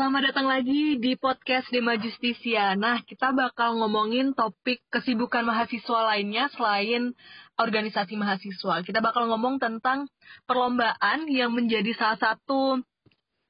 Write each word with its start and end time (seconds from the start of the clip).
Selamat 0.00 0.32
datang 0.32 0.48
lagi 0.48 0.96
di 0.96 1.12
podcast 1.12 1.68
Dema 1.68 1.92
Justisia. 2.00 2.72
Nah, 2.72 3.04
kita 3.04 3.36
bakal 3.36 3.76
ngomongin 3.76 4.32
topik 4.32 4.80
kesibukan 4.88 5.44
mahasiswa 5.44 6.08
lainnya 6.08 6.48
selain 6.56 7.12
organisasi 7.60 8.16
mahasiswa. 8.16 8.80
Kita 8.80 9.04
bakal 9.04 9.28
ngomong 9.28 9.60
tentang 9.60 10.08
perlombaan 10.48 11.28
yang 11.28 11.52
menjadi 11.52 11.92
salah 12.00 12.16
satu 12.16 12.80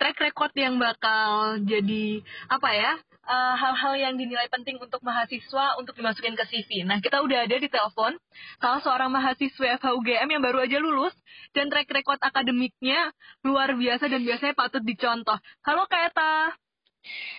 track 0.02 0.18
record 0.18 0.50
yang 0.58 0.74
bakal 0.82 1.62
jadi 1.62 2.18
apa 2.50 2.70
ya 2.74 2.98
uh, 3.26 3.54
hal-hal 3.56 3.94
yang 3.98 4.14
dinilai 4.16 4.48
penting 4.48 4.78
untuk 4.80 5.02
mahasiswa 5.04 5.76
untuk 5.76 5.96
dimasukin 5.96 6.36
ke 6.38 6.44
CV. 6.48 6.86
Nah, 6.86 7.02
kita 7.02 7.20
udah 7.20 7.44
ada 7.44 7.56
di 7.56 7.68
telepon 7.68 8.16
salah 8.62 8.80
seorang 8.80 9.10
mahasiswa 9.12 9.80
FHUGM 9.80 10.28
yang 10.30 10.42
baru 10.42 10.64
aja 10.64 10.78
lulus 10.80 11.12
dan 11.52 11.68
track 11.68 11.90
record 11.90 12.20
akademiknya 12.22 13.12
luar 13.42 13.74
biasa 13.74 14.06
dan 14.08 14.22
biasanya 14.22 14.54
patut 14.56 14.82
dicontoh. 14.84 15.38
Halo 15.66 15.84
Kak 15.90 16.14
Eta. 16.14 16.34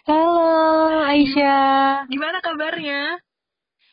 Halo 0.09 1.05
Aisyah. 1.05 2.09
Gimana 2.09 2.41
kabarnya? 2.41 3.21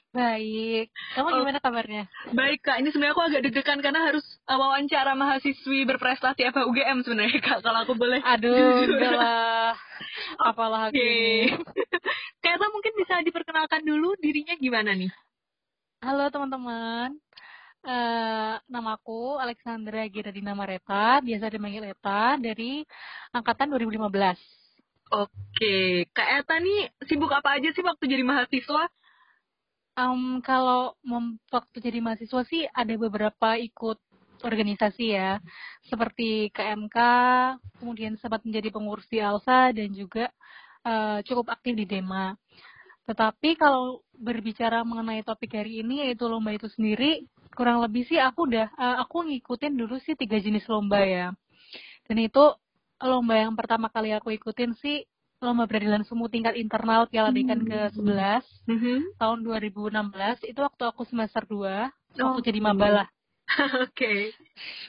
Baik. 0.08 0.88
Kamu 1.12 1.28
oh. 1.28 1.36
gimana 1.44 1.60
kabarnya? 1.60 2.08
Baik 2.32 2.64
kak. 2.64 2.80
Ini 2.80 2.88
sebenarnya 2.88 3.12
aku 3.12 3.24
agak 3.28 3.42
deg-degan 3.44 3.84
karena 3.84 4.08
harus 4.08 4.24
uh, 4.48 4.56
wawancara 4.56 5.12
mahasiswi 5.12 5.84
berprestasi 5.84 6.48
FHUGM 6.48 7.04
sebenarnya 7.04 7.40
kak. 7.44 7.60
Kalau 7.60 7.84
aku 7.84 7.92
boleh. 7.92 8.24
Aduh, 8.24 8.88
enggak 8.88 9.12
lah. 9.12 9.76
Apalah 10.48 10.88
aku 10.88 10.96
okay. 10.96 11.52
Kayaknya 12.42 12.68
mungkin 12.72 12.92
bisa 12.96 13.14
diperkenalkan 13.20 13.84
dulu 13.84 14.16
dirinya 14.16 14.56
gimana 14.56 14.96
nih? 14.96 15.12
Halo 16.00 16.32
teman-teman. 16.32 17.12
Uh, 17.84 18.58
nama 18.66 18.98
aku 18.98 19.38
Alexandra 19.38 20.02
Giradina 20.10 20.50
Mareta, 20.56 21.22
biasa 21.22 21.46
dipanggil 21.46 21.84
Eta, 21.86 22.36
dari 22.40 22.82
angkatan 23.30 23.70
2015. 23.70 24.08
Oke, 25.08 26.04
Kak 26.12 26.28
Eta 26.42 26.60
nih 26.60 26.90
sibuk 27.08 27.32
apa 27.32 27.56
aja 27.56 27.70
sih 27.72 27.80
waktu 27.80 28.04
jadi 28.08 28.24
mahasiswa? 28.26 28.92
Um, 29.98 30.38
kalau 30.46 30.94
waktu 31.50 31.76
jadi 31.82 31.98
mahasiswa 31.98 32.46
sih 32.46 32.70
ada 32.70 32.94
beberapa 32.94 33.58
ikut 33.58 33.98
organisasi 34.46 35.18
ya, 35.18 35.42
seperti 35.90 36.54
KMK, 36.54 36.98
kemudian 37.82 38.14
sempat 38.22 38.46
menjadi 38.46 38.70
pengurus 38.70 39.10
di 39.10 39.18
ALSA 39.18 39.74
dan 39.74 39.90
juga 39.90 40.30
uh, 40.86 41.18
cukup 41.26 41.50
aktif 41.50 41.74
di 41.74 41.82
DEMA. 41.82 42.38
Tetapi 43.10 43.58
kalau 43.58 44.06
berbicara 44.14 44.86
mengenai 44.86 45.26
topik 45.26 45.58
hari 45.58 45.82
ini 45.82 46.06
yaitu 46.06 46.30
lomba 46.30 46.54
itu 46.54 46.70
sendiri, 46.70 47.26
kurang 47.50 47.82
lebih 47.82 48.06
sih 48.06 48.22
aku 48.22 48.46
udah 48.46 48.70
uh, 48.78 49.02
aku 49.02 49.26
ngikutin 49.26 49.74
dulu 49.74 49.98
sih 50.06 50.14
tiga 50.14 50.38
jenis 50.38 50.68
lomba 50.70 51.02
ya. 51.02 51.34
Dan 52.06 52.22
itu 52.22 52.54
lomba 53.02 53.34
yang 53.34 53.58
pertama 53.58 53.90
kali 53.90 54.14
aku 54.14 54.30
ikutin 54.30 54.78
sih 54.78 55.02
lomba 55.38 55.70
peradilan 55.70 56.02
semu 56.02 56.26
tingkat 56.26 56.58
internal 56.58 57.06
Piala 57.06 57.30
Dekan 57.30 57.62
ke-11 57.62 58.42
mm 58.66 58.78
-hmm. 58.78 58.98
tahun 59.22 59.38
2016 59.46 60.50
itu 60.50 60.58
waktu 60.58 60.82
aku 60.82 61.02
semester 61.06 61.46
2 61.46 61.54
oh. 61.54 62.34
waktu 62.34 62.40
jadi 62.42 62.58
maba 62.58 62.88
lah. 62.90 63.08
Oke. 63.86 63.88
okay. 63.88 64.20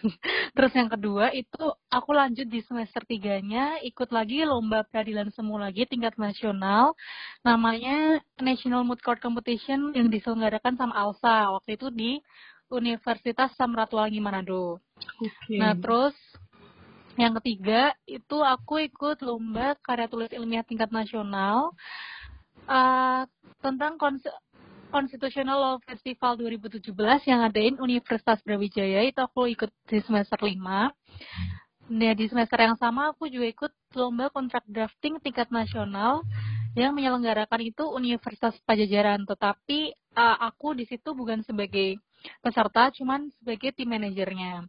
Terus 0.58 0.74
yang 0.76 0.90
kedua 0.92 1.32
itu 1.32 1.64
aku 1.88 2.12
lanjut 2.12 2.44
di 2.50 2.60
semester 2.66 3.06
tiganya 3.08 3.80
ikut 3.86 4.12
lagi 4.12 4.44
lomba 4.44 4.84
peradilan 4.84 5.32
semu 5.32 5.56
lagi 5.56 5.88
tingkat 5.88 6.20
nasional 6.20 6.98
namanya 7.46 8.20
National 8.42 8.84
Moot 8.84 9.00
Court 9.00 9.22
Competition 9.24 9.96
yang 9.96 10.12
diselenggarakan 10.12 10.76
sama 10.76 10.98
ALSA 10.98 11.56
waktu 11.56 11.80
itu 11.80 11.88
di 11.94 12.12
Universitas 12.70 13.50
Samratulangi 13.58 14.22
Manado. 14.22 14.78
Okay. 15.00 15.58
Nah 15.58 15.74
terus 15.80 16.14
yang 17.20 17.36
ketiga 17.44 17.92
itu 18.08 18.40
aku 18.40 18.88
ikut 18.88 19.20
lomba 19.20 19.76
karya 19.84 20.08
tulis 20.08 20.32
ilmiah 20.32 20.64
tingkat 20.64 20.88
nasional 20.88 21.76
uh, 22.64 23.28
tentang 23.60 24.00
kons 24.00 24.24
Constitutional 24.90 25.62
Law 25.62 25.78
Festival 25.86 26.34
2017 26.42 26.90
yang 27.30 27.46
adain 27.46 27.78
Universitas 27.78 28.42
Brawijaya 28.42 29.06
itu 29.06 29.22
aku 29.22 29.46
ikut 29.46 29.70
di 29.86 30.02
semester 30.02 30.42
5. 30.42 30.58
Nah, 31.90 32.14
di 32.18 32.26
semester 32.26 32.58
yang 32.58 32.74
sama 32.74 33.14
aku 33.14 33.30
juga 33.30 33.46
ikut 33.54 33.72
lomba 33.94 34.34
kontrak 34.34 34.66
drafting 34.66 35.22
tingkat 35.22 35.54
nasional 35.54 36.26
yang 36.74 36.98
menyelenggarakan 36.98 37.62
itu 37.70 37.86
Universitas 37.86 38.58
Pajajaran, 38.66 39.30
tetapi 39.30 39.94
uh, 40.18 40.38
aku 40.50 40.74
di 40.74 40.90
situ 40.90 41.14
bukan 41.14 41.46
sebagai 41.46 41.98
peserta, 42.42 42.90
cuman 42.94 43.30
sebagai 43.42 43.74
tim 43.74 43.90
manajernya. 43.90 44.66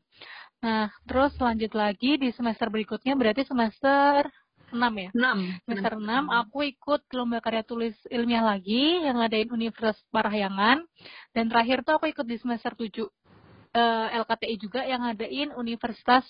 Nah, 0.61 0.93
terus 1.09 1.33
lanjut 1.41 1.73
lagi 1.73 2.21
di 2.21 2.29
semester 2.37 2.69
berikutnya 2.69 3.17
berarti 3.17 3.49
semester 3.49 4.29
6 4.71 4.77
ya? 4.77 5.11
6. 5.11 5.67
Semester 5.67 5.95
6 5.99 6.05
aku 6.31 6.59
ikut 6.69 7.03
lomba 7.17 7.41
karya 7.43 7.65
tulis 7.65 7.97
ilmiah 8.13 8.45
lagi 8.45 9.03
yang 9.03 9.19
ngadain 9.19 9.51
Universitas 9.51 9.99
Parahyangan 10.13 10.85
dan 11.33 11.45
terakhir 11.49 11.83
tuh 11.83 11.99
aku 11.99 12.13
ikut 12.13 12.27
di 12.29 12.37
semester 12.39 12.77
7 12.77 13.03
uh, 13.03 14.07
LKTI 14.25 14.57
juga 14.61 14.81
yang 14.87 15.03
ngadain 15.03 15.57
Universitas 15.57 16.29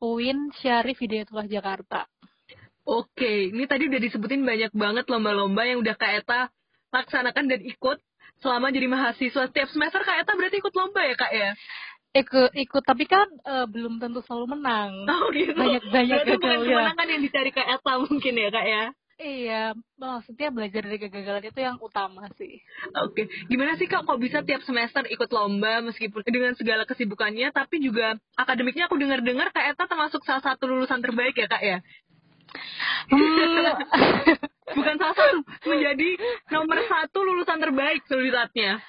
UIN 0.00 0.54
Syarif 0.62 0.96
Hidayatullah 1.00 1.50
Jakarta. 1.50 2.08
Oke, 2.84 3.48
ini 3.48 3.64
tadi 3.64 3.88
udah 3.88 4.00
disebutin 4.00 4.44
banyak 4.44 4.72
banget 4.76 5.08
lomba-lomba 5.08 5.64
yang 5.64 5.80
udah 5.80 5.96
Kak 5.96 6.20
Eta 6.20 6.52
laksanakan 6.92 7.48
dan 7.48 7.60
ikut 7.64 7.96
selama 8.44 8.68
jadi 8.68 8.86
mahasiswa. 8.92 9.48
Setiap 9.48 9.68
semester 9.72 10.04
Kak 10.04 10.20
Eta 10.20 10.32
berarti 10.36 10.60
ikut 10.60 10.74
lomba 10.76 11.00
ya 11.00 11.16
Kak 11.16 11.32
ya? 11.32 11.50
Ikut 12.14 12.50
ikut 12.54 12.82
tapi 12.86 13.10
kan 13.10 13.26
uh, 13.42 13.66
belum 13.66 13.98
tentu 13.98 14.22
selalu 14.22 14.54
menang 14.54 15.02
oh, 15.10 15.34
gitu. 15.34 15.50
banyak 15.50 15.82
banyak 15.90 16.20
gagal 16.22 16.38
bukan 16.38 16.58
ya. 16.62 16.66
kemenangan 16.70 17.08
yang 17.10 17.22
dicari 17.26 17.50
ke 17.50 17.62
Eta 17.62 17.92
mungkin 17.98 18.34
ya 18.38 18.50
kak 18.54 18.66
ya 18.66 18.84
Iya, 19.14 19.78
maksudnya 19.94 20.50
belajar 20.50 20.82
dari 20.82 20.98
kegagalan 20.98 21.46
itu 21.46 21.60
yang 21.62 21.78
utama 21.78 22.26
sih. 22.34 22.58
Oke, 22.98 23.30
gimana 23.46 23.78
sih 23.78 23.86
kak 23.86 24.10
kok 24.10 24.18
bisa 24.18 24.42
tiap 24.42 24.66
semester 24.66 25.06
ikut 25.06 25.30
lomba 25.30 25.86
meskipun 25.86 26.26
dengan 26.26 26.58
segala 26.58 26.82
kesibukannya, 26.82 27.54
tapi 27.54 27.78
juga 27.78 28.18
akademiknya 28.34 28.90
aku 28.90 28.98
dengar-dengar 28.98 29.54
kak 29.54 29.70
Eta 29.70 29.86
termasuk 29.86 30.26
salah 30.26 30.42
satu 30.42 30.66
lulusan 30.66 30.98
terbaik 30.98 31.38
ya 31.38 31.46
kak 31.46 31.62
ya? 31.62 31.78
Hmm. 33.06 33.78
Bukan 34.82 34.94
salah 34.98 35.14
satu, 35.14 35.38
menjadi 35.62 36.10
nomor 36.50 36.82
satu 36.82 37.18
lulusan 37.22 37.62
terbaik 37.62 38.02
suratnya 38.10 38.82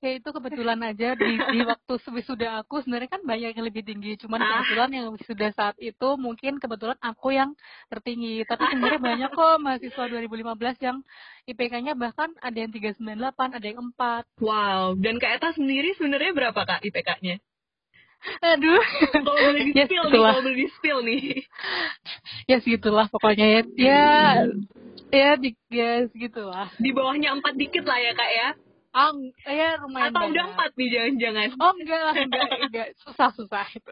ya 0.00 0.16
itu 0.16 0.28
kebetulan 0.32 0.80
aja 0.80 1.12
di, 1.12 1.36
di 1.36 1.60
waktu 1.60 1.94
wisuda 2.08 2.64
aku 2.64 2.80
sebenarnya 2.80 3.20
kan 3.20 3.20
banyak 3.20 3.52
yang 3.52 3.66
lebih 3.68 3.84
tinggi 3.84 4.16
cuman 4.16 4.40
ah. 4.40 4.64
kebetulan 4.64 4.90
yang 4.96 5.06
sudah 5.28 5.52
saat 5.52 5.76
itu 5.76 6.08
mungkin 6.16 6.56
kebetulan 6.56 6.96
aku 7.04 7.36
yang 7.36 7.52
tertinggi 7.92 8.40
tapi 8.48 8.64
sebenarnya 8.72 9.00
banyak 9.12 9.30
kok 9.36 9.56
mahasiswa 9.60 10.04
2015 10.08 10.80
yang 10.80 10.96
IPK-nya 11.44 11.92
bahkan 12.00 12.32
ada 12.40 12.56
yang 12.56 12.72
398 12.72 13.60
ada 13.60 13.66
yang 13.68 13.78
4 13.92 14.40
wow 14.40 14.96
dan 14.96 15.20
Kak 15.20 15.36
Eta 15.36 15.52
sendiri 15.52 15.92
sebenarnya 16.00 16.32
berapa 16.32 16.60
Kak 16.64 16.80
IPK-nya 16.80 17.36
Aduh. 18.20 18.84
Kalau 19.16 19.32
boleh 19.32 19.64
di 19.64 19.72
spill 19.80 20.04
ya, 20.04 20.12
nih, 20.12 20.20
kalau 20.20 20.44
boleh 20.44 20.56
di 20.60 20.66
spill 20.76 20.98
nih. 21.08 21.22
ya 22.52 22.56
segitulah 22.60 23.08
pokoknya 23.08 23.46
ya. 23.48 23.60
Ya, 23.80 24.08
ya, 25.08 25.30
di, 25.40 25.56
ya 25.72 26.04
segitulah. 26.12 26.68
Di 26.76 26.92
bawahnya 26.92 27.32
empat 27.32 27.56
dikit 27.56 27.88
lah 27.88 27.96
ya 27.96 28.12
kak 28.12 28.30
ya. 28.30 28.48
Oh, 28.90 29.14
ya 29.46 29.78
lumayan 29.86 30.10
Atau 30.10 30.34
udah 30.34 30.44
empat 30.50 30.70
nih 30.74 30.88
jangan-jangan. 30.90 31.48
Oh 31.62 31.72
enggak 31.78 32.00
lah, 32.02 32.14
enggak, 32.18 32.50
enggak. 32.66 32.88
Susah-susah 33.06 33.66
itu. 33.70 33.90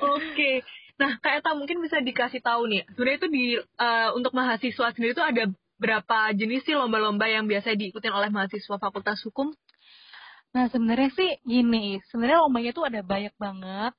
Oke. 0.00 0.32
Okay. 0.32 0.54
Nah, 0.94 1.18
Kak 1.18 1.42
Eta 1.42 1.52
mungkin 1.58 1.82
bisa 1.84 2.00
dikasih 2.00 2.40
tahu 2.40 2.70
nih. 2.70 2.88
Sebenarnya 2.94 3.18
itu 3.20 3.28
di 3.28 3.44
uh, 3.58 4.10
untuk 4.16 4.32
mahasiswa 4.32 4.94
sendiri 4.94 5.12
itu 5.12 5.20
ada 5.20 5.50
berapa 5.76 6.32
jenis 6.32 6.64
sih 6.64 6.72
lomba-lomba 6.78 7.26
yang 7.26 7.44
biasa 7.50 7.74
diikutin 7.74 8.14
oleh 8.14 8.30
mahasiswa 8.30 8.78
Fakultas 8.78 9.20
Hukum? 9.26 9.52
Nah, 10.54 10.70
sebenarnya 10.70 11.10
sih 11.12 11.30
gini, 11.42 11.98
sebenarnya 12.08 12.46
lombanya 12.46 12.70
itu 12.70 12.82
ada 12.86 13.00
banyak 13.02 13.34
banget. 13.36 13.92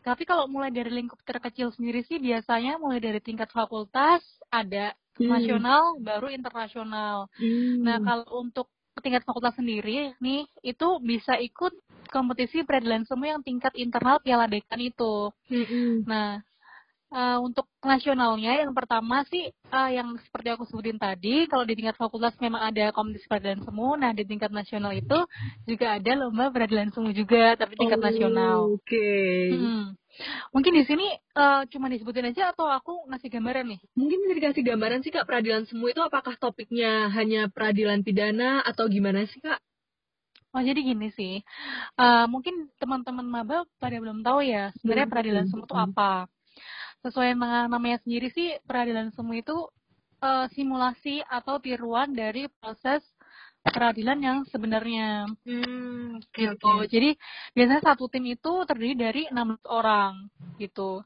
Tapi 0.00 0.24
kalau 0.24 0.48
mulai 0.48 0.72
dari 0.72 0.88
lingkup 0.88 1.20
terkecil 1.22 1.68
sendiri 1.76 2.00
sih 2.08 2.16
biasanya 2.16 2.80
mulai 2.80 3.04
dari 3.04 3.20
tingkat 3.20 3.52
fakultas 3.52 4.24
ada 4.48 4.96
hmm. 5.20 5.28
nasional 5.28 6.00
baru 6.00 6.32
internasional. 6.32 7.28
Hmm. 7.36 7.84
Nah, 7.84 8.00
kalau 8.00 8.26
untuk 8.40 8.72
tingkat 8.98 9.22
fakultas 9.22 9.54
sendiri 9.54 10.12
nih 10.18 10.44
itu 10.66 10.88
bisa 11.00 11.38
ikut 11.38 11.72
kompetisi 12.10 12.66
peradilan 12.66 13.06
semua 13.06 13.38
yang 13.38 13.42
tingkat 13.46 13.70
internal 13.78 14.18
piala 14.18 14.50
dekan 14.50 14.82
itu. 14.82 15.30
Mm-hmm. 15.46 16.10
Nah, 16.10 16.42
uh, 17.10 17.38
untuk 17.42 17.66
nasionalnya 17.82 18.62
yang 18.62 18.72
pertama 18.72 19.26
sih 19.28 19.50
uh, 19.70 19.90
yang 19.90 20.16
seperti 20.22 20.48
aku 20.54 20.64
sebutin 20.66 20.96
tadi, 20.96 21.46
kalau 21.50 21.66
di 21.66 21.74
tingkat 21.74 21.98
fakultas 21.98 22.34
memang 22.38 22.62
ada 22.62 22.94
kompetisi 22.94 23.26
peradilan 23.26 23.62
semu, 23.66 23.88
nah 23.98 24.10
di 24.14 24.24
tingkat 24.26 24.50
nasional 24.54 24.94
itu 24.94 25.18
juga 25.66 25.98
ada 25.98 26.12
lomba 26.16 26.50
peradilan 26.50 26.90
semu 26.94 27.10
juga 27.12 27.58
tapi 27.58 27.76
tingkat 27.76 28.00
oh, 28.00 28.04
nasional. 28.04 28.56
Oke. 28.74 28.86
Okay. 28.86 29.40
Hmm. 29.54 29.84
Mungkin 30.52 30.72
di 30.74 30.84
sini 30.84 31.06
uh, 31.38 31.64
cuma 31.70 31.86
disebutin 31.86 32.34
aja 32.34 32.52
atau 32.52 32.66
aku 32.66 33.08
ngasih 33.08 33.30
gambaran 33.30 33.66
nih? 33.72 33.80
Mungkin 33.94 34.18
bisa 34.26 34.34
dikasih 34.36 34.62
gambaran 34.66 35.00
sih 35.06 35.12
Kak, 35.14 35.24
peradilan 35.24 35.64
semu 35.70 35.86
itu 35.88 36.02
apakah 36.02 36.34
topiknya 36.36 37.08
hanya 37.14 37.48
peradilan 37.48 38.02
pidana 38.02 38.60
atau 38.66 38.90
gimana 38.90 39.24
sih 39.30 39.40
Kak? 39.40 39.62
Oh 40.50 40.58
jadi 40.58 40.82
gini 40.82 41.14
sih, 41.14 41.46
uh, 41.94 42.26
mungkin 42.26 42.74
teman-teman 42.82 43.22
maba 43.22 43.62
pada 43.78 43.94
belum 44.02 44.26
tahu 44.26 44.42
ya 44.42 44.74
sebenarnya 44.82 45.06
peradilan 45.06 45.46
semu 45.46 45.62
itu 45.62 45.78
apa. 45.78 46.26
Sesuai 47.00 47.36
namanya 47.68 47.98
sendiri 48.04 48.28
sih 48.32 48.56
peradilan 48.64 49.12
semu 49.16 49.32
itu 49.40 49.56
uh, 50.20 50.46
simulasi 50.52 51.24
atau 51.24 51.56
tiruan 51.58 52.12
dari 52.12 52.46
proses 52.60 53.00
peradilan 53.60 54.18
yang 54.20 54.38
sebenarnya. 54.48 55.28
Hmm, 55.44 56.20
gitu. 56.32 56.72
Okay. 56.84 56.88
Jadi 56.88 57.10
biasanya 57.52 57.82
satu 57.92 58.08
tim 58.08 58.24
itu 58.24 58.52
terdiri 58.64 58.94
dari 58.96 59.22
16 59.28 59.60
orang 59.68 60.28
gitu. 60.56 61.04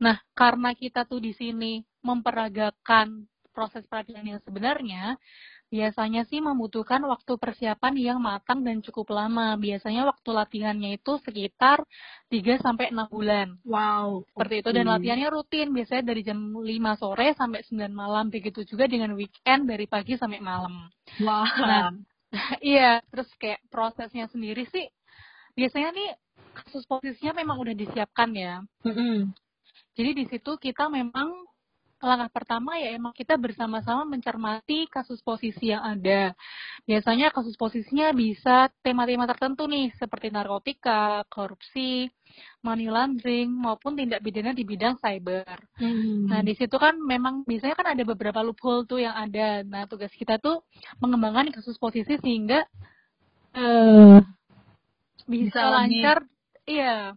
Nah, 0.00 0.16
karena 0.32 0.72
kita 0.72 1.04
tuh 1.04 1.20
di 1.20 1.36
sini 1.36 1.84
memperagakan 2.00 3.28
proses 3.52 3.84
peradilan 3.84 4.24
yang 4.24 4.40
sebenarnya, 4.40 5.20
biasanya 5.70 6.26
sih 6.26 6.42
membutuhkan 6.42 6.98
waktu 7.06 7.38
persiapan 7.38 7.94
yang 7.94 8.18
matang 8.18 8.66
dan 8.66 8.82
cukup 8.82 9.14
lama. 9.14 9.54
Biasanya 9.56 10.04
waktu 10.10 10.30
latihannya 10.34 10.98
itu 10.98 11.22
sekitar 11.22 11.86
3 12.28 12.58
sampai 12.58 12.90
6 12.90 13.06
bulan. 13.08 13.54
Wow. 13.62 14.26
Seperti 14.34 14.54
okay. 14.58 14.62
itu 14.66 14.70
dan 14.74 14.86
latihannya 14.90 15.28
rutin, 15.30 15.70
biasanya 15.70 16.02
dari 16.10 16.22
jam 16.26 16.38
5 16.52 16.66
sore 16.98 17.32
sampai 17.38 17.62
9 17.62 17.86
malam. 17.94 18.28
Begitu 18.28 18.66
juga 18.66 18.90
dengan 18.90 19.14
weekend 19.14 19.70
dari 19.70 19.86
pagi 19.86 20.18
sampai 20.18 20.42
malam. 20.42 20.90
Wow. 21.22 21.46
Nah, 21.62 21.88
iya, 22.60 22.98
terus 23.08 23.30
kayak 23.38 23.62
prosesnya 23.70 24.26
sendiri 24.28 24.66
sih 24.68 24.90
biasanya 25.54 25.90
nih 25.92 26.10
kasus 26.54 26.84
posisinya 26.86 27.36
memang 27.42 27.60
udah 27.60 27.74
disiapkan 27.74 28.30
ya. 28.34 28.62
Mm 28.86 28.94
-hmm. 28.94 29.16
Jadi 29.98 30.10
di 30.16 30.24
situ 30.30 30.56
kita 30.56 30.88
memang 30.88 31.49
langkah 32.00 32.32
pertama 32.32 32.80
ya 32.80 32.96
emang 32.96 33.12
kita 33.12 33.36
bersama-sama 33.36 34.08
mencermati 34.08 34.88
kasus 34.88 35.20
posisi 35.20 35.68
yang 35.68 35.84
ada. 35.84 36.32
Biasanya 36.88 37.28
kasus 37.28 37.60
posisinya 37.60 38.16
bisa 38.16 38.72
tema-tema 38.80 39.28
tertentu 39.28 39.68
nih, 39.68 39.92
seperti 40.00 40.32
narkotika, 40.32 41.28
korupsi, 41.28 42.08
money 42.64 42.88
laundering, 42.88 43.52
maupun 43.52 44.00
tindak 44.00 44.24
pidana 44.24 44.56
di 44.56 44.64
bidang 44.64 44.96
cyber. 44.96 45.60
Hmm. 45.76 46.24
Nah, 46.24 46.40
di 46.40 46.56
situ 46.56 46.80
kan 46.80 46.96
memang 46.96 47.44
biasanya 47.44 47.76
kan 47.76 47.88
ada 47.92 48.02
beberapa 48.08 48.40
loophole 48.40 48.88
tuh 48.88 49.04
yang 49.04 49.12
ada. 49.12 49.60
Nah, 49.68 49.84
tugas 49.84 50.10
kita 50.16 50.40
tuh 50.40 50.64
mengembangkan 51.04 51.52
kasus 51.52 51.76
posisi 51.76 52.16
sehingga 52.16 52.64
uh, 53.60 54.24
bisa, 55.28 55.52
bisa 55.52 55.62
lancar, 55.68 56.18
iya 56.64 57.12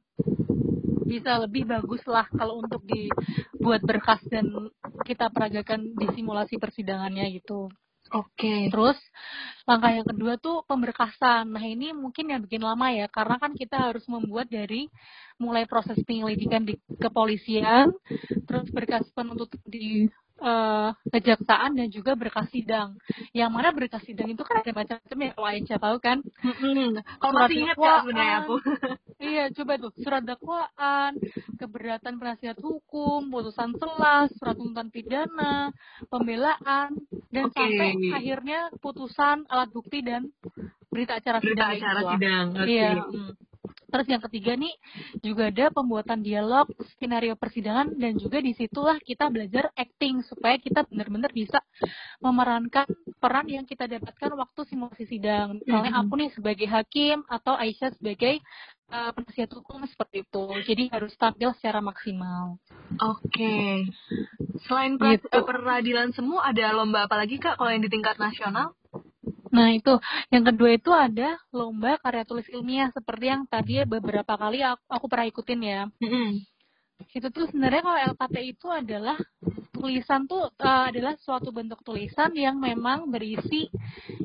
bisa 1.14 1.38
lebih 1.38 1.70
bagus 1.70 2.02
lah 2.10 2.26
kalau 2.34 2.66
untuk 2.66 2.82
dibuat 2.90 3.86
berkas 3.86 4.22
dan 4.34 4.50
kita 5.06 5.30
peragakan 5.30 5.94
di 5.94 6.08
simulasi 6.18 6.58
persidangannya 6.58 7.30
gitu. 7.38 7.70
Oke. 8.12 8.36
Okay. 8.36 8.62
Terus 8.68 9.00
langkah 9.64 9.92
yang 9.96 10.06
kedua 10.06 10.36
tuh 10.38 10.62
pemberkasan. 10.68 11.50
Nah 11.50 11.64
ini 11.64 11.96
mungkin 11.96 12.30
yang 12.30 12.42
bikin 12.44 12.62
lama 12.62 12.92
ya, 12.92 13.08
karena 13.08 13.40
kan 13.40 13.56
kita 13.56 13.90
harus 13.90 14.04
membuat 14.12 14.52
dari 14.52 14.92
mulai 15.40 15.64
proses 15.66 15.98
penyelidikan 16.04 16.68
di 16.68 16.78
kepolisian, 17.00 17.90
terus 18.46 18.68
berkas 18.70 19.08
penuntut 19.16 19.50
di 19.66 20.12
uh, 20.44 20.92
kejaksaan 21.10 21.80
dan 21.80 21.88
juga 21.90 22.14
berkas 22.20 22.52
sidang. 22.52 23.00
Yang 23.32 23.50
mana 23.50 23.70
berkas 23.72 24.04
sidang 24.04 24.30
itu 24.30 24.44
kan 24.44 24.62
ada 24.62 24.72
macam-macam 24.76 25.18
ya, 25.18 25.32
kalau 25.34 25.48
Aisyah 25.50 25.80
tahu 25.80 25.98
kan. 26.04 26.18
Hmm, 26.44 26.92
kalau 27.18 27.34
masih 27.34 27.58
ingat 27.66 27.78
ya 27.80 27.94
sebenarnya 28.04 28.36
aku. 28.46 28.56
Iya, 29.20 29.50
coba 29.54 29.78
tuh 29.78 29.92
surat 30.00 30.24
dakwaan, 30.24 31.18
keberatan 31.60 32.18
penasihat 32.18 32.58
hukum, 32.62 33.30
putusan 33.30 33.76
selas, 33.78 34.32
surat 34.38 34.56
tuntutan 34.58 34.90
pidana, 34.90 35.70
pembelaan, 36.08 36.98
dan 37.34 37.44
okay. 37.50 37.56
sampai 37.56 37.90
akhirnya 38.14 38.60
putusan 38.80 39.46
alat 39.50 39.70
bukti 39.74 40.02
dan 40.06 40.30
berita 40.94 41.18
acara 41.18 41.42
berita 41.42 41.50
sidang. 41.50 41.70
Berita 41.70 41.86
acara 41.86 42.02
sidang. 42.16 42.46
Okay. 42.54 42.68
Iya. 42.70 42.92
Hmm. 43.04 43.34
Terus 43.94 44.10
yang 44.10 44.24
ketiga 44.26 44.58
nih 44.58 44.74
juga 45.22 45.54
ada 45.54 45.70
pembuatan 45.70 46.26
dialog, 46.26 46.66
skenario 46.98 47.38
persidangan 47.38 47.94
dan 47.94 48.18
juga 48.18 48.42
di 48.42 48.58
situlah 48.58 48.98
kita 48.98 49.30
belajar 49.30 49.70
acting 49.78 50.26
supaya 50.26 50.58
kita 50.58 50.82
benar-benar 50.90 51.30
bisa 51.30 51.62
memerankan 52.18 52.90
peran 53.22 53.46
yang 53.46 53.70
kita 53.70 53.86
dapatkan 53.86 54.34
waktu 54.34 54.62
simulasi 54.66 55.06
sidang. 55.06 55.62
Misalnya 55.62 55.94
aku 56.02 56.14
nih 56.18 56.34
sebagai 56.34 56.66
hakim 56.66 57.22
atau 57.30 57.54
Aisyah 57.54 57.94
sebagai 57.94 58.42
uh, 58.92 59.12
penasihat 59.16 59.50
hukum 59.54 59.86
seperti 59.88 60.26
itu. 60.26 60.44
Jadi 60.68 60.84
harus 60.92 61.14
tampil 61.16 61.54
secara 61.56 61.80
maksimal. 61.80 62.58
Oke. 63.00 63.30
Okay. 63.30 63.70
Selain 64.68 64.96
gitu. 64.98 65.28
peradilan 65.30 66.12
semua 66.16 66.50
ada 66.50 66.74
lomba 66.76 67.06
apa 67.08 67.20
lagi 67.20 67.40
kak 67.40 67.60
kalau 67.60 67.72
yang 67.72 67.84
di 67.84 67.92
tingkat 67.92 68.20
nasional? 68.20 68.76
Nah 69.54 69.70
itu, 69.70 69.94
yang 70.34 70.44
kedua 70.50 70.70
itu 70.74 70.90
ada 70.90 71.38
lomba 71.54 72.02
karya 72.02 72.26
tulis 72.26 72.50
ilmiah 72.50 72.90
seperti 72.90 73.30
yang 73.30 73.46
tadi 73.46 73.86
beberapa 73.86 74.34
kali 74.34 74.66
aku, 74.66 74.82
aku 74.90 75.06
pernah 75.06 75.30
ikutin 75.30 75.62
ya. 75.62 75.82
Mm-hmm. 76.02 76.30
Itu 77.14 77.28
tuh 77.30 77.46
sebenarnya 77.54 77.86
kalau 77.86 78.00
LKT 78.18 78.36
itu 78.50 78.68
adalah 78.74 79.18
tulisan 79.84 80.24
tuh 80.24 80.48
uh, 80.48 80.88
adalah 80.88 81.20
suatu 81.20 81.52
bentuk 81.52 81.84
tulisan 81.84 82.32
yang 82.32 82.56
memang 82.56 83.12
berisi 83.12 83.68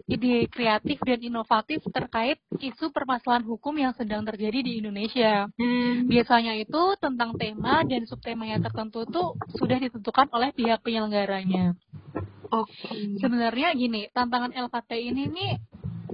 ide 0.06 0.46
kreatif 0.46 1.02
dan 1.02 1.18
inovatif 1.18 1.82
terkait 1.90 2.38
isu 2.62 2.94
permasalahan 2.94 3.42
hukum 3.42 3.74
yang 3.74 3.90
sedang 3.98 4.22
terjadi 4.22 4.62
di 4.62 4.78
Indonesia. 4.78 5.50
Hmm. 5.58 6.06
Biasanya 6.06 6.54
itu 6.54 6.94
tentang 7.02 7.34
tema 7.34 7.82
dan 7.82 8.06
subtema 8.06 8.46
yang 8.46 8.62
tertentu 8.62 9.02
tuh 9.10 9.34
sudah 9.58 9.82
ditentukan 9.82 10.30
oleh 10.30 10.54
pihak 10.54 10.78
penyelenggaranya. 10.86 11.74
Oke. 12.54 12.70
Okay. 12.70 13.18
Sebenarnya 13.18 13.74
gini, 13.74 14.06
tantangan 14.14 14.54
LKT 14.54 14.90
ini 14.94 15.26
nih 15.26 15.52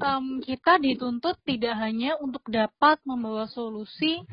um, 0.00 0.42
kita 0.42 0.80
dituntut 0.82 1.38
tidak 1.46 1.76
hanya 1.78 2.18
untuk 2.18 2.42
dapat 2.50 2.98
membawa 3.06 3.46
solusi 3.46 4.24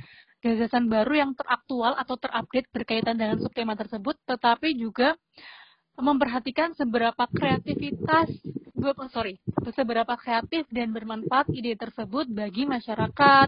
gagasan 0.41 0.89
baru 0.89 1.13
yang 1.25 1.31
teraktual 1.37 1.93
atau 1.95 2.17
terupdate 2.17 2.67
berkaitan 2.73 3.15
dengan 3.15 3.37
subtema 3.37 3.77
tersebut, 3.77 4.17
tetapi 4.25 4.73
juga 4.75 5.13
memperhatikan 5.95 6.73
seberapa 6.73 7.29
kreativitas 7.29 8.29
sorry, 9.13 9.37
seberapa 9.77 10.17
kreatif 10.17 10.65
dan 10.73 10.89
bermanfaat 10.89 11.53
ide 11.53 11.77
tersebut 11.77 12.25
bagi 12.33 12.65
masyarakat, 12.65 13.47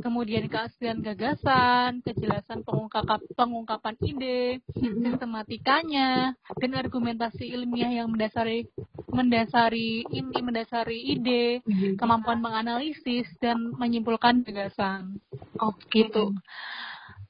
kemudian 0.00 0.48
keaslian 0.48 1.04
gagasan, 1.04 2.00
kejelasan 2.00 2.64
pengungkapan, 2.64 3.20
pengungkapan 3.36 3.94
ide, 4.00 4.64
sistematikanya, 4.72 6.32
dan 6.56 6.72
argumentasi 6.72 7.52
ilmiah 7.52 7.92
yang 7.92 8.08
mendasari 8.08 8.64
mendasari 9.10 10.06
ini 10.08 10.38
mendasari 10.40 10.98
ide, 11.18 11.60
kemampuan 12.00 12.40
menganalisis 12.40 13.28
dan 13.42 13.74
menyimpulkan 13.76 14.40
gagasan. 14.46 15.20
Oh, 15.60 15.76
gitu. 15.92 16.32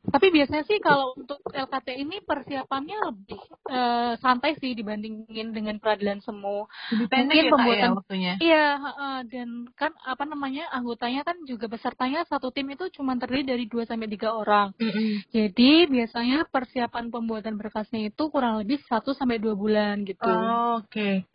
Tapi 0.01 0.33
biasanya 0.33 0.65
sih 0.65 0.81
kalau 0.81 1.13
untuk 1.13 1.45
LKT 1.45 1.93
ini 1.93 2.25
persiapannya 2.25 3.13
lebih 3.13 3.37
uh, 3.69 4.17
santai 4.17 4.57
sih 4.57 4.73
dibandingin 4.73 5.53
dengan 5.53 5.77
peradilan 5.77 6.25
semu. 6.25 6.65
Mungkin 6.97 7.29
ya, 7.29 7.53
pembuatan 7.53 7.91
ya, 7.93 7.97
waktunya. 8.01 8.33
Iya, 8.41 8.69
uh, 8.81 9.21
dan 9.29 9.69
kan 9.77 9.93
apa 10.01 10.25
namanya 10.25 10.73
anggotanya 10.73 11.21
kan 11.21 11.37
juga 11.45 11.69
pesertanya 11.69 12.25
satu 12.25 12.49
tim 12.49 12.73
itu 12.73 12.89
cuma 12.97 13.13
terdiri 13.21 13.45
dari 13.45 13.65
2 13.69 13.85
sampai 13.85 14.09
tiga 14.09 14.33
orang. 14.33 14.73
Mm 14.81 14.89
-hmm. 14.89 15.11
Jadi 15.37 15.73
biasanya 15.93 16.39
persiapan 16.49 17.13
pembuatan 17.13 17.61
berkasnya 17.61 18.09
itu 18.09 18.33
kurang 18.33 18.57
lebih 18.57 18.81
1 18.81 19.05
sampai 19.13 19.37
dua 19.37 19.53
bulan 19.53 20.09
gitu. 20.09 20.25
Oh, 20.25 20.81
oke. 20.81 20.89
Okay. 20.89 21.29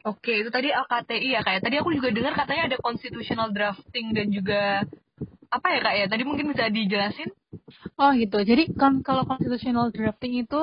Oke, 0.00 0.32
itu 0.40 0.48
tadi 0.48 0.72
LKTI 0.72 1.28
ya 1.36 1.44
kayak. 1.44 1.60
Ya. 1.60 1.64
Tadi 1.68 1.76
aku 1.76 1.92
juga 1.92 2.08
dengar 2.08 2.32
katanya 2.32 2.72
ada 2.72 2.78
constitutional 2.80 3.52
drafting 3.52 4.16
dan 4.16 4.32
juga 4.32 4.88
apa 5.50 5.66
ya 5.74 5.78
kak 5.82 5.94
ya? 5.98 6.06
Tadi 6.06 6.22
mungkin 6.22 6.46
bisa 6.54 6.70
dijelasin? 6.70 7.30
Oh 7.98 8.10
gitu. 8.14 8.38
Jadi 8.40 8.70
kan 8.78 9.02
kalau 9.02 9.26
constitutional 9.26 9.90
drafting 9.90 10.46
itu 10.46 10.62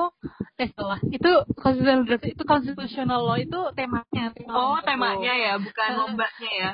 eh 0.55 0.71
salah. 0.73 0.99
Itu 1.11 1.43
constitutional 1.59 2.07
drafting 2.07 2.31
itu 2.33 2.43
constitutional 2.47 3.21
law 3.27 3.37
itu 3.37 3.59
temanya. 3.75 4.31
Tema 4.31 4.51
oh, 4.55 4.79
temanya 4.79 5.33
ya, 5.35 5.53
bukan 5.59 5.89
uh, 5.91 5.97
lombanya 6.07 6.51
ya. 6.55 6.71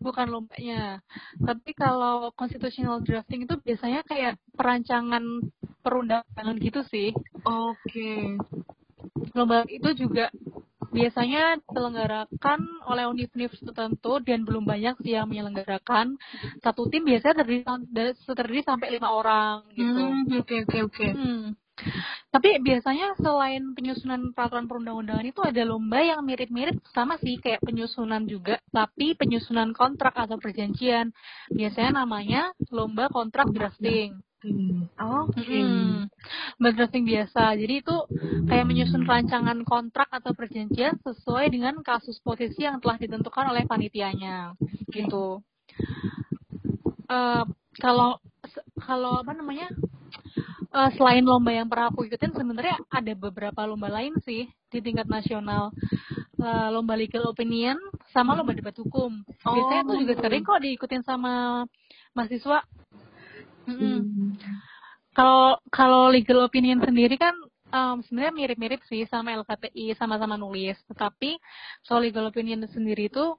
Bukan 0.00 0.26
lombanya. 0.32 0.82
Tapi 1.36 1.70
kalau 1.76 2.32
constitutional 2.32 3.04
drafting 3.04 3.44
itu 3.44 3.54
biasanya 3.60 4.00
kayak 4.08 4.40
perancangan 4.56 5.22
perundangan 5.84 6.56
gitu 6.58 6.80
sih. 6.88 7.12
Oke. 7.44 7.76
Okay. 7.84 8.20
Lomba 9.36 9.64
itu 9.68 9.88
juga 9.96 10.28
biasanya 10.90 11.62
diselenggarakan 11.62 12.60
oleh 12.86 13.04
univ-univ 13.06 13.54
tertentu 13.54 14.18
dan 14.22 14.42
belum 14.42 14.66
banyak 14.66 14.98
sih 15.02 15.14
yang 15.16 15.30
menyelenggarakan. 15.30 16.18
Satu 16.60 16.90
tim 16.90 17.06
biasanya 17.06 17.42
terdiri, 17.42 17.62
terdiri 18.26 18.62
sampai 18.66 18.88
lima 18.98 19.08
orang 19.14 19.66
gitu. 19.74 20.02
Hmm, 20.02 20.38
oke 20.42 20.54
oke 20.66 20.78
oke. 20.90 21.08
Hmm. 21.14 21.44
Tapi 22.30 22.60
biasanya 22.60 23.16
selain 23.16 23.72
penyusunan 23.72 24.36
peraturan 24.36 24.68
perundang-undangan 24.68 25.26
itu 25.26 25.40
ada 25.40 25.62
lomba 25.64 25.98
yang 26.04 26.22
mirip-mirip 26.22 26.76
sama 26.92 27.16
sih 27.18 27.40
kayak 27.40 27.64
penyusunan 27.64 28.22
juga, 28.28 28.60
tapi 28.70 29.16
penyusunan 29.16 29.72
kontrak 29.72 30.14
atau 30.14 30.36
perjanjian. 30.36 31.10
Biasanya 31.50 32.04
namanya 32.04 32.52
lomba 32.70 33.08
kontrak 33.08 33.48
drafting. 33.50 34.20
Hmm. 34.40 34.88
Oh, 34.96 35.28
Oke. 35.28 35.44
Okay. 35.44 35.60
Hmm. 35.60 36.08
Drafting 36.60 37.04
biasa. 37.04 37.56
Jadi 37.60 37.74
itu 37.84 37.96
kayak 38.48 38.64
menyusun 38.64 39.04
rancangan 39.04 39.60
kontrak 39.68 40.08
atau 40.08 40.32
perjanjian 40.32 40.96
sesuai 41.04 41.52
dengan 41.52 41.76
kasus 41.84 42.16
posisi 42.24 42.64
yang 42.64 42.80
telah 42.80 42.96
ditentukan 42.96 43.52
oleh 43.52 43.68
panitianya. 43.68 44.56
Gitu. 44.88 45.44
Uh, 47.10 47.44
kalau 47.76 48.16
kalau 48.80 49.20
apa 49.20 49.36
namanya 49.36 49.68
uh, 50.72 50.90
selain 50.96 51.22
lomba 51.22 51.52
yang 51.52 51.68
pernah 51.68 51.92
aku 51.92 52.08
ikutin 52.08 52.32
sebenarnya 52.32 52.80
ada 52.88 53.12
beberapa 53.12 53.60
lomba 53.68 53.92
lain 53.92 54.16
sih 54.24 54.48
di 54.70 54.78
tingkat 54.80 55.06
nasional 55.10 55.74
uh, 56.38 56.68
lomba 56.70 56.94
legal 56.94 57.28
opinion 57.30 57.76
sama 58.14 58.38
lomba 58.38 58.54
debat 58.54 58.74
hukum 58.78 59.22
oh. 59.26 59.54
biasanya 59.54 59.82
tuh 59.86 59.96
juga 59.98 60.14
sering 60.22 60.42
kok 60.46 60.60
diikutin 60.62 61.02
sama 61.04 61.64
mahasiswa. 62.14 62.66
Kalau 65.16 65.58
mm. 65.58 65.68
kalau 65.72 66.02
legal 66.08 66.44
opinion 66.46 66.80
sendiri 66.80 67.16
kan 67.20 67.34
um, 67.70 68.02
sebenarnya 68.04 68.34
mirip-mirip 68.34 68.80
sih 68.86 69.06
sama 69.06 69.34
LKTI 69.40 69.94
sama-sama 69.96 70.34
nulis 70.38 70.76
tetapi 70.90 71.38
soal 71.86 72.06
legal 72.06 72.28
opinion 72.28 72.66
sendiri 72.70 73.08
itu 73.08 73.36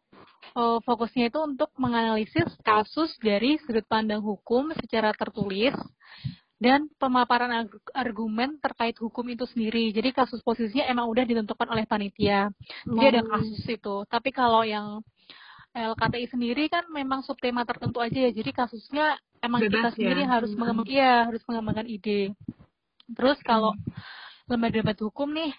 uh, 0.55 0.79
fokusnya 0.83 1.31
itu 1.31 1.39
untuk 1.39 1.69
menganalisis 1.77 2.47
kasus 2.63 3.11
dari 3.19 3.59
sudut 3.63 3.85
pandang 3.85 4.23
hukum 4.23 4.71
secara 4.79 5.11
tertulis 5.13 5.75
dan 6.61 6.85
pemaparan 7.01 7.65
argumen 7.89 8.61
terkait 8.61 8.93
hukum 9.01 9.25
itu 9.33 9.49
sendiri. 9.49 9.89
Jadi 9.89 10.13
kasus 10.13 10.45
posisinya 10.45 10.85
emang 10.93 11.09
udah 11.09 11.25
ditentukan 11.25 11.65
oleh 11.65 11.89
panitia. 11.89 12.53
Jadi 12.85 13.05
ada 13.17 13.25
oh. 13.25 13.33
kasus 13.33 13.65
itu. 13.65 13.95
Tapi 14.05 14.29
kalau 14.29 14.61
yang 14.61 15.01
LKTI 15.73 16.29
sendiri 16.29 16.69
kan 16.69 16.85
memang 16.93 17.25
subtema 17.25 17.65
tertentu 17.65 17.97
aja 17.97 18.13
ya. 18.13 18.29
Jadi 18.29 18.53
kasusnya 18.53 19.17
emang 19.41 19.59
Bebas 19.65 19.73
kita 19.73 19.89
ya? 19.89 19.93
sendiri 19.97 20.23
harus 20.25 20.51
hmm. 20.53 20.59
mengembangkan 20.59 20.93
iya, 20.93 21.13
harus 21.27 21.43
mengembangkan 21.45 21.87
ide. 21.89 22.21
Terus 23.11 23.37
kalau 23.43 23.73
hmm. 23.75 24.49
lembaga 24.49 24.77
debat 24.79 24.97
hukum 25.01 25.29
nih 25.33 25.51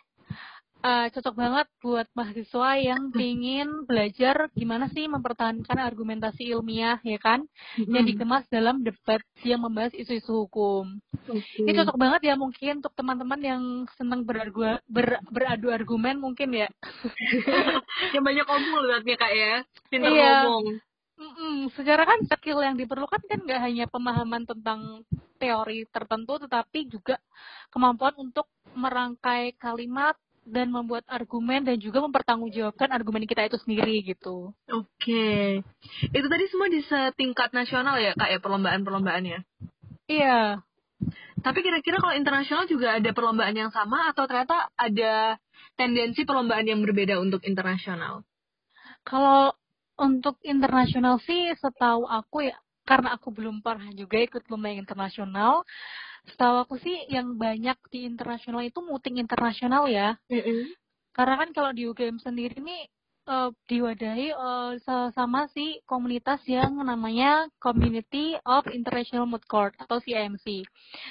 uh, 0.82 1.06
cocok 1.08 1.34
banget 1.38 1.66
buat 1.80 2.06
mahasiswa 2.12 2.68
yang 2.78 3.02
ingin 3.14 3.86
belajar 3.86 4.50
gimana 4.52 4.90
sih 4.90 5.06
mempertahankan 5.06 5.78
argumentasi 5.78 6.50
ilmiah 6.52 6.98
ya 7.06 7.18
kan 7.22 7.46
mm-hmm. 7.46 7.92
yang 7.94 8.04
dikemas 8.04 8.44
dalam 8.50 8.82
debat 8.82 9.22
yang 9.46 9.62
membahas 9.62 9.94
isu-isu 9.94 10.46
hukum. 10.46 10.98
Okay. 11.22 11.62
Ini 11.64 11.70
cocok 11.82 11.96
banget 11.96 12.20
ya 12.26 12.34
mungkin 12.34 12.82
untuk 12.82 12.94
teman-teman 12.98 13.40
yang 13.40 13.62
senang 13.94 14.26
berargu 14.26 14.82
ber, 14.90 15.22
beradu 15.30 15.70
argumen 15.70 16.18
mungkin 16.18 16.50
ya. 16.52 16.68
yang 18.14 18.22
banyak 18.26 18.44
ngomong 18.44 18.82
berarti 18.90 19.12
kak 19.14 19.32
ya, 19.32 19.54
pintar 19.88 20.10
iya. 20.12 20.30
ngomong. 20.44 20.82
Mm-mm. 21.22 21.70
Secara 21.78 22.02
kan 22.02 22.18
skill 22.26 22.58
yang 22.66 22.74
diperlukan 22.74 23.22
kan 23.22 23.38
nggak 23.46 23.62
hanya 23.62 23.86
pemahaman 23.86 24.42
tentang 24.42 25.06
teori 25.38 25.86
tertentu, 25.90 26.42
tetapi 26.42 26.90
juga 26.90 27.22
kemampuan 27.70 28.14
untuk 28.18 28.50
merangkai 28.74 29.54
kalimat 29.54 30.18
dan 30.42 30.74
membuat 30.74 31.06
argumen 31.06 31.62
dan 31.62 31.78
juga 31.78 32.02
mempertanggungjawabkan 32.02 32.90
argumen 32.90 33.22
kita 33.30 33.46
itu 33.46 33.58
sendiri 33.62 34.02
gitu. 34.02 34.50
Oke, 34.66 34.82
okay. 34.98 35.46
itu 36.10 36.26
tadi 36.26 36.44
semua 36.50 36.66
di 36.66 36.82
setingkat 36.82 37.54
nasional 37.54 38.02
ya 38.02 38.18
kak 38.18 38.26
ya 38.26 38.42
perlombaan-perlombaannya? 38.42 39.38
Iya. 40.10 40.66
Tapi 41.42 41.58
kira-kira 41.62 41.98
kalau 41.98 42.14
internasional 42.14 42.66
juga 42.66 42.98
ada 42.98 43.10
perlombaan 43.14 43.54
yang 43.54 43.70
sama 43.74 44.10
atau 44.10 44.26
ternyata 44.26 44.70
ada 44.78 45.38
tendensi 45.74 46.22
perlombaan 46.26 46.66
yang 46.66 46.82
berbeda 46.82 47.18
untuk 47.18 47.42
internasional? 47.46 48.26
Kalau 49.02 49.54
untuk 50.02 50.42
internasional 50.42 51.22
sih 51.22 51.54
setahu 51.62 52.10
aku 52.10 52.50
ya 52.50 52.58
karena 52.82 53.14
aku 53.14 53.30
belum 53.30 53.62
pernah 53.62 53.94
juga 53.94 54.18
ikut 54.18 54.42
lomba 54.50 54.74
yang 54.74 54.82
internasional 54.82 55.62
setahu 56.30 56.56
aku 56.62 56.74
sih 56.78 57.06
yang 57.10 57.34
banyak 57.34 57.74
di 57.90 58.06
internasional 58.06 58.62
itu 58.62 58.78
muting 58.78 59.18
internasional 59.18 59.90
ya. 59.90 60.14
Mm-hmm. 60.30 60.78
Karena 61.12 61.34
kan 61.34 61.48
kalau 61.50 61.70
di 61.74 61.84
UGM 61.90 62.22
sendiri 62.22 62.56
ini 62.56 62.86
uh, 63.26 63.50
diwadahi 63.68 64.32
uh, 64.32 64.72
sama 65.12 65.50
si 65.52 65.82
komunitas 65.84 66.40
yang 66.46 66.78
namanya 66.80 67.50
Community 67.58 68.38
of 68.46 68.64
International 68.70 69.26
Moot 69.26 69.44
Court 69.50 69.74
atau 69.76 69.98
CIMC. 70.00 70.64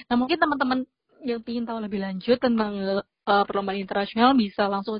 Nah 0.09 0.15
mungkin 0.15 0.39
teman-teman 0.39 0.87
yang 1.21 1.43
ingin 1.45 1.69
tahu 1.69 1.79
lebih 1.85 2.01
lanjut 2.01 2.41
tentang 2.41 2.73
uh, 2.81 3.43
perlombaan 3.45 3.77
internasional 3.77 4.33
bisa 4.33 4.65
langsung 4.65 4.97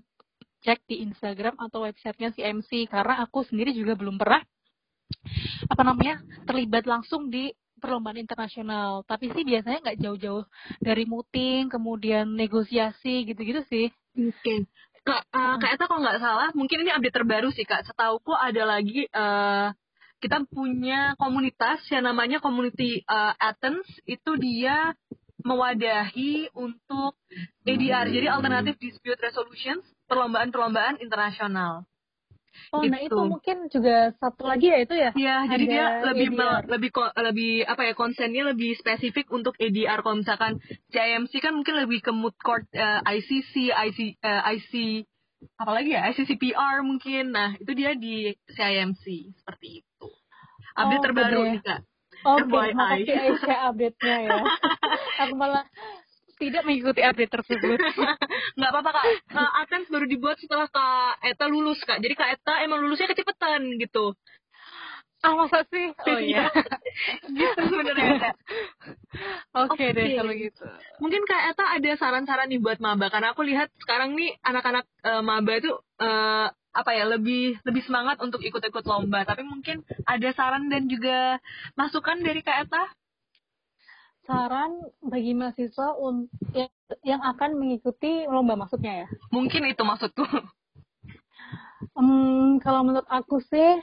cek 0.62 0.86
di 0.86 1.04
Instagram 1.06 1.58
atau 1.58 1.84
websitenya 1.84 2.34
CMC 2.34 2.90
karena 2.90 3.22
aku 3.26 3.44
sendiri 3.46 3.74
juga 3.74 3.98
belum 3.98 4.22
pernah 4.22 4.42
apa 5.68 5.82
namanya 5.84 6.24
terlibat 6.48 6.88
langsung 6.88 7.28
di 7.28 7.52
perlombaan 7.82 8.22
internasional. 8.22 9.02
Tapi 9.10 9.34
sih 9.34 9.42
biasanya 9.42 9.82
nggak 9.82 10.00
jauh-jauh 10.00 10.46
dari 10.78 11.10
muting, 11.10 11.68
kemudian 11.68 12.30
negosiasi 12.38 13.26
gitu-gitu 13.26 13.66
sih. 13.68 13.90
Oke. 14.14 14.38
Okay. 14.38 14.60
Kak, 15.02 15.26
uh, 15.34 15.58
Kak 15.58 15.72
Eta 15.74 15.90
kalau 15.90 16.06
nggak 16.06 16.22
salah, 16.22 16.54
mungkin 16.54 16.86
ini 16.86 16.94
update 16.94 17.18
terbaru 17.18 17.50
sih 17.50 17.66
Kak. 17.66 17.90
Setauku 17.90 18.38
ada 18.38 18.70
lagi 18.70 19.10
uh, 19.10 19.74
kita 20.22 20.46
punya 20.46 21.18
komunitas 21.18 21.82
yang 21.90 22.06
namanya 22.06 22.38
Community 22.38 23.02
uh, 23.10 23.34
Athens. 23.42 23.90
Itu 24.06 24.38
dia 24.38 24.94
mewadahi 25.44 26.50
untuk 26.56 27.18
ADR, 27.66 28.08
jadi 28.10 28.28
Alternative 28.32 28.78
Dispute 28.78 29.22
Resolutions, 29.22 29.86
perlombaan-perlombaan 30.10 31.00
internasional. 31.00 31.86
Oh, 32.72 32.84
gitu. 32.84 32.92
nah 32.92 33.00
itu 33.04 33.16
mungkin 33.16 33.58
juga 33.72 34.12
satu 34.20 34.44
lagi 34.48 34.68
ya 34.72 34.80
itu 34.84 34.96
ya? 34.96 35.12
Iya, 35.16 35.36
jadi 35.56 35.66
dia 35.68 35.86
lebih 36.04 36.28
ADR. 36.36 36.68
lebih 36.68 36.90
lebih 37.16 37.54
apa 37.64 37.82
ya 37.88 37.94
konsennya 37.96 38.44
lebih 38.52 38.76
spesifik 38.76 39.32
untuk 39.32 39.56
ADR. 39.60 40.04
Kalau 40.04 40.20
misalkan 40.20 40.60
CIMC 40.92 41.34
kan 41.40 41.56
mungkin 41.56 41.80
lebih 41.80 42.04
ke 42.04 42.12
mood 42.12 42.36
court 42.40 42.68
uh, 42.76 43.00
ICC, 43.08 43.72
IC, 43.72 44.00
uh, 44.24 44.44
IC 44.56 45.04
apalagi 45.58 45.96
ya 45.96 46.12
ICCPR 46.12 46.84
mungkin. 46.84 47.32
Nah 47.32 47.56
itu 47.60 47.72
dia 47.76 47.96
di 47.96 48.36
CIMC 48.52 49.36
seperti 49.42 49.84
itu. 49.84 50.08
Update 50.76 51.02
oh, 51.02 51.06
terbaru 51.08 51.42
nih 51.56 51.62
kak. 51.64 51.80
Oh, 52.22 52.38
okay. 52.38 52.74
makasih 52.78 53.16
Aisyah 53.18 53.60
update-nya 53.74 54.16
ya. 54.30 54.38
Aku 55.26 55.34
malah 55.34 55.66
tidak 56.42 56.66
mengikuti 56.66 57.02
update 57.06 57.34
tersebut. 57.34 57.78
Nggak 58.58 58.72
apa-apa 58.74 58.90
kak. 58.98 59.06
Uh, 59.30 59.52
Atens 59.62 59.88
baru 59.94 60.06
dibuat 60.10 60.42
setelah 60.42 60.66
kak 60.70 61.22
Eta 61.22 61.46
lulus 61.46 61.78
kak. 61.86 62.02
Jadi 62.02 62.14
kak 62.18 62.42
Eta 62.42 62.66
emang 62.66 62.82
lulusnya 62.82 63.14
kecepetan 63.14 63.78
gitu. 63.78 64.18
Ah 65.22 65.38
masa 65.38 65.62
sih? 65.70 65.94
Oh 65.94 66.18
iya. 66.18 66.50
gitu 67.38 67.62
sebenarnya 67.62 68.34
Oke 69.54 69.78
okay, 69.78 69.88
okay. 69.94 69.98
deh 69.98 70.08
kalau 70.18 70.34
gitu. 70.34 70.66
Mungkin 70.98 71.22
kak 71.30 71.54
Eta 71.54 71.66
ada 71.78 71.92
saran-saran 71.94 72.50
nih 72.50 72.58
buat 72.58 72.82
maba 72.82 73.14
karena 73.14 73.38
aku 73.38 73.46
lihat 73.46 73.70
sekarang 73.86 74.18
nih 74.18 74.34
anak-anak 74.42 74.90
uh, 75.06 75.22
maba 75.22 75.54
itu 75.62 75.78
uh, 76.02 76.50
apa 76.72 76.96
ya 76.96 77.04
lebih 77.08 77.60
lebih 77.68 77.84
semangat 77.84 78.20
untuk 78.24 78.40
ikut-ikut 78.44 78.84
lomba. 78.88 79.28
Tapi 79.28 79.44
mungkin 79.44 79.84
ada 80.08 80.30
saran 80.36 80.72
dan 80.72 80.88
juga 80.88 81.40
masukan 81.76 82.20
dari 82.24 82.42
kak 82.42 82.68
Eta? 82.68 82.84
saran 84.32 84.80
bagi 85.02 85.34
mahasiswa 85.34 85.98
yang, 86.56 86.72
yang 87.04 87.22
akan 87.26 87.58
mengikuti 87.58 88.24
lomba 88.30 88.56
maksudnya 88.56 89.06
ya? 89.06 89.08
Mungkin 89.34 89.68
itu 89.70 89.84
maksudku. 89.84 90.24
Um, 91.98 92.62
kalau 92.62 92.86
menurut 92.86 93.10
aku 93.10 93.42
sih, 93.42 93.82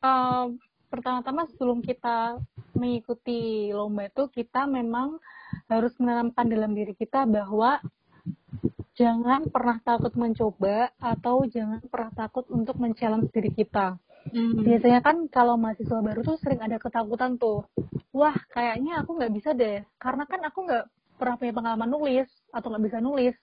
uh, 0.00 0.44
pertama-tama 0.88 1.44
sebelum 1.52 1.84
kita 1.84 2.40
mengikuti 2.72 3.70
lomba 3.76 4.08
itu, 4.08 4.24
kita 4.32 4.64
memang 4.64 5.20
harus 5.68 5.92
menanamkan 6.00 6.48
dalam 6.48 6.72
diri 6.72 6.96
kita 6.96 7.28
bahwa 7.28 7.78
jangan 8.96 9.46
pernah 9.52 9.76
takut 9.84 10.12
mencoba 10.16 10.90
atau 10.96 11.44
jangan 11.44 11.84
pernah 11.86 12.10
takut 12.16 12.48
untuk 12.48 12.80
men-challenge 12.80 13.28
diri 13.30 13.52
kita. 13.52 14.00
Hmm. 14.32 14.58
Biasanya 14.64 15.00
kan 15.04 15.30
kalau 15.30 15.54
mahasiswa 15.54 16.02
baru 16.02 16.24
tuh 16.26 16.40
sering 16.42 16.58
ada 16.58 16.80
ketakutan 16.80 17.38
tuh. 17.38 17.62
Wah, 18.10 18.34
kayaknya 18.50 19.04
aku 19.04 19.20
nggak 19.20 19.32
bisa 19.36 19.54
deh. 19.54 19.84
Karena 20.00 20.24
kan 20.26 20.42
aku 20.42 20.66
nggak 20.66 20.84
pernah 21.20 21.36
punya 21.38 21.52
pengalaman 21.54 21.90
nulis 21.92 22.26
atau 22.50 22.72
nggak 22.72 22.84
bisa 22.90 22.98
nulis. 22.98 23.36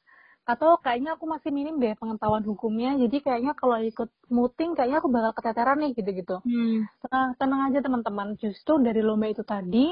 Atau 0.43 0.75
kayaknya 0.83 1.15
aku 1.15 1.23
masih 1.23 1.55
minim 1.55 1.79
deh 1.79 1.95
pengetahuan 1.95 2.43
hukumnya. 2.43 2.99
Jadi 2.99 3.23
kayaknya 3.23 3.55
kalau 3.55 3.79
ikut 3.79 4.11
muting 4.27 4.75
kayaknya 4.75 4.99
aku 4.99 5.07
bakal 5.07 5.31
keteteran 5.39 5.79
nih 5.79 5.91
gitu-gitu. 5.95 6.43
Hmm. 6.43 6.83
Tenang, 6.99 7.29
tenang 7.39 7.61
aja 7.71 7.79
teman-teman. 7.79 8.27
Justru 8.35 8.83
dari 8.83 8.99
lomba 8.99 9.31
itu 9.31 9.45
tadi 9.47 9.87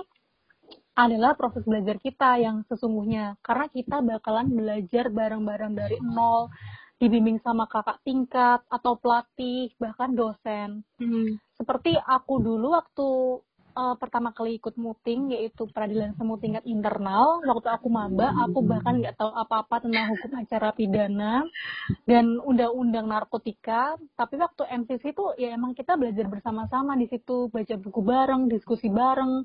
adalah 0.97 1.39
proses 1.39 1.63
belajar 1.63 1.97
kita 1.97 2.39
yang 2.41 2.67
sesungguhnya. 2.67 3.39
Karena 3.39 3.65
kita 3.71 4.03
bakalan 4.03 4.51
belajar 4.51 5.07
bareng-bareng 5.07 5.73
dari 5.73 5.97
nol 6.03 6.51
dibimbing 7.01 7.41
sama 7.41 7.65
kakak 7.65 7.97
tingkat 8.05 8.61
atau 8.69 8.93
pelatih 8.93 9.73
bahkan 9.81 10.13
dosen 10.13 10.85
hmm. 11.01 11.33
seperti 11.57 11.97
aku 11.97 12.37
dulu 12.37 12.77
waktu 12.77 13.41
uh, 13.73 13.95
pertama 13.97 14.29
kali 14.37 14.61
ikut 14.61 14.77
muting 14.77 15.33
yaitu 15.33 15.65
peradilan 15.73 16.13
semu 16.13 16.37
tingkat 16.37 16.61
internal 16.69 17.41
waktu 17.41 17.73
aku 17.73 17.87
maba 17.89 18.29
aku 18.45 18.61
bahkan 18.61 19.01
nggak 19.01 19.17
tahu 19.17 19.33
apa-apa 19.33 19.81
tentang 19.81 20.13
hukum 20.13 20.31
acara 20.45 20.69
pidana 20.77 21.41
dan 22.05 22.37
undang-undang 22.45 23.09
narkotika 23.09 23.97
tapi 24.13 24.37
waktu 24.37 24.61
MCC 24.85 25.17
itu 25.17 25.25
ya 25.41 25.57
emang 25.57 25.73
kita 25.73 25.97
belajar 25.97 26.29
bersama-sama 26.29 26.93
di 27.01 27.09
situ 27.09 27.49
baca 27.49 27.75
buku 27.81 28.01
bareng 28.05 28.45
diskusi 28.45 28.93
bareng 28.93 29.41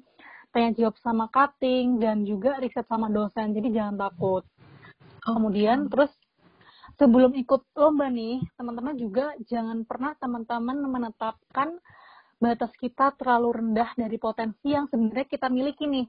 tanya 0.57 0.73
jawab 0.73 0.97
sama 1.05 1.29
cutting 1.29 2.01
dan 2.01 2.25
juga 2.25 2.57
riset 2.57 2.89
sama 2.89 3.13
dosen 3.13 3.53
jadi 3.53 3.69
jangan 3.69 4.09
takut 4.09 4.49
kemudian 5.21 5.93
terus 5.93 6.09
sebelum 6.97 7.37
ikut 7.37 7.63
lomba 7.77 8.09
nih, 8.09 8.41
teman-teman 8.57 8.97
juga 8.97 9.37
jangan 9.49 9.85
pernah 9.85 10.17
teman-teman 10.17 10.77
menetapkan 10.81 11.77
batas 12.37 12.73
kita 12.77 13.17
terlalu 13.17 13.65
rendah 13.65 13.97
dari 13.97 14.17
potensi 14.21 14.73
yang 14.73 14.89
sebenarnya 14.89 15.29
kita 15.29 15.49
miliki 15.49 15.89
nih. 15.89 16.07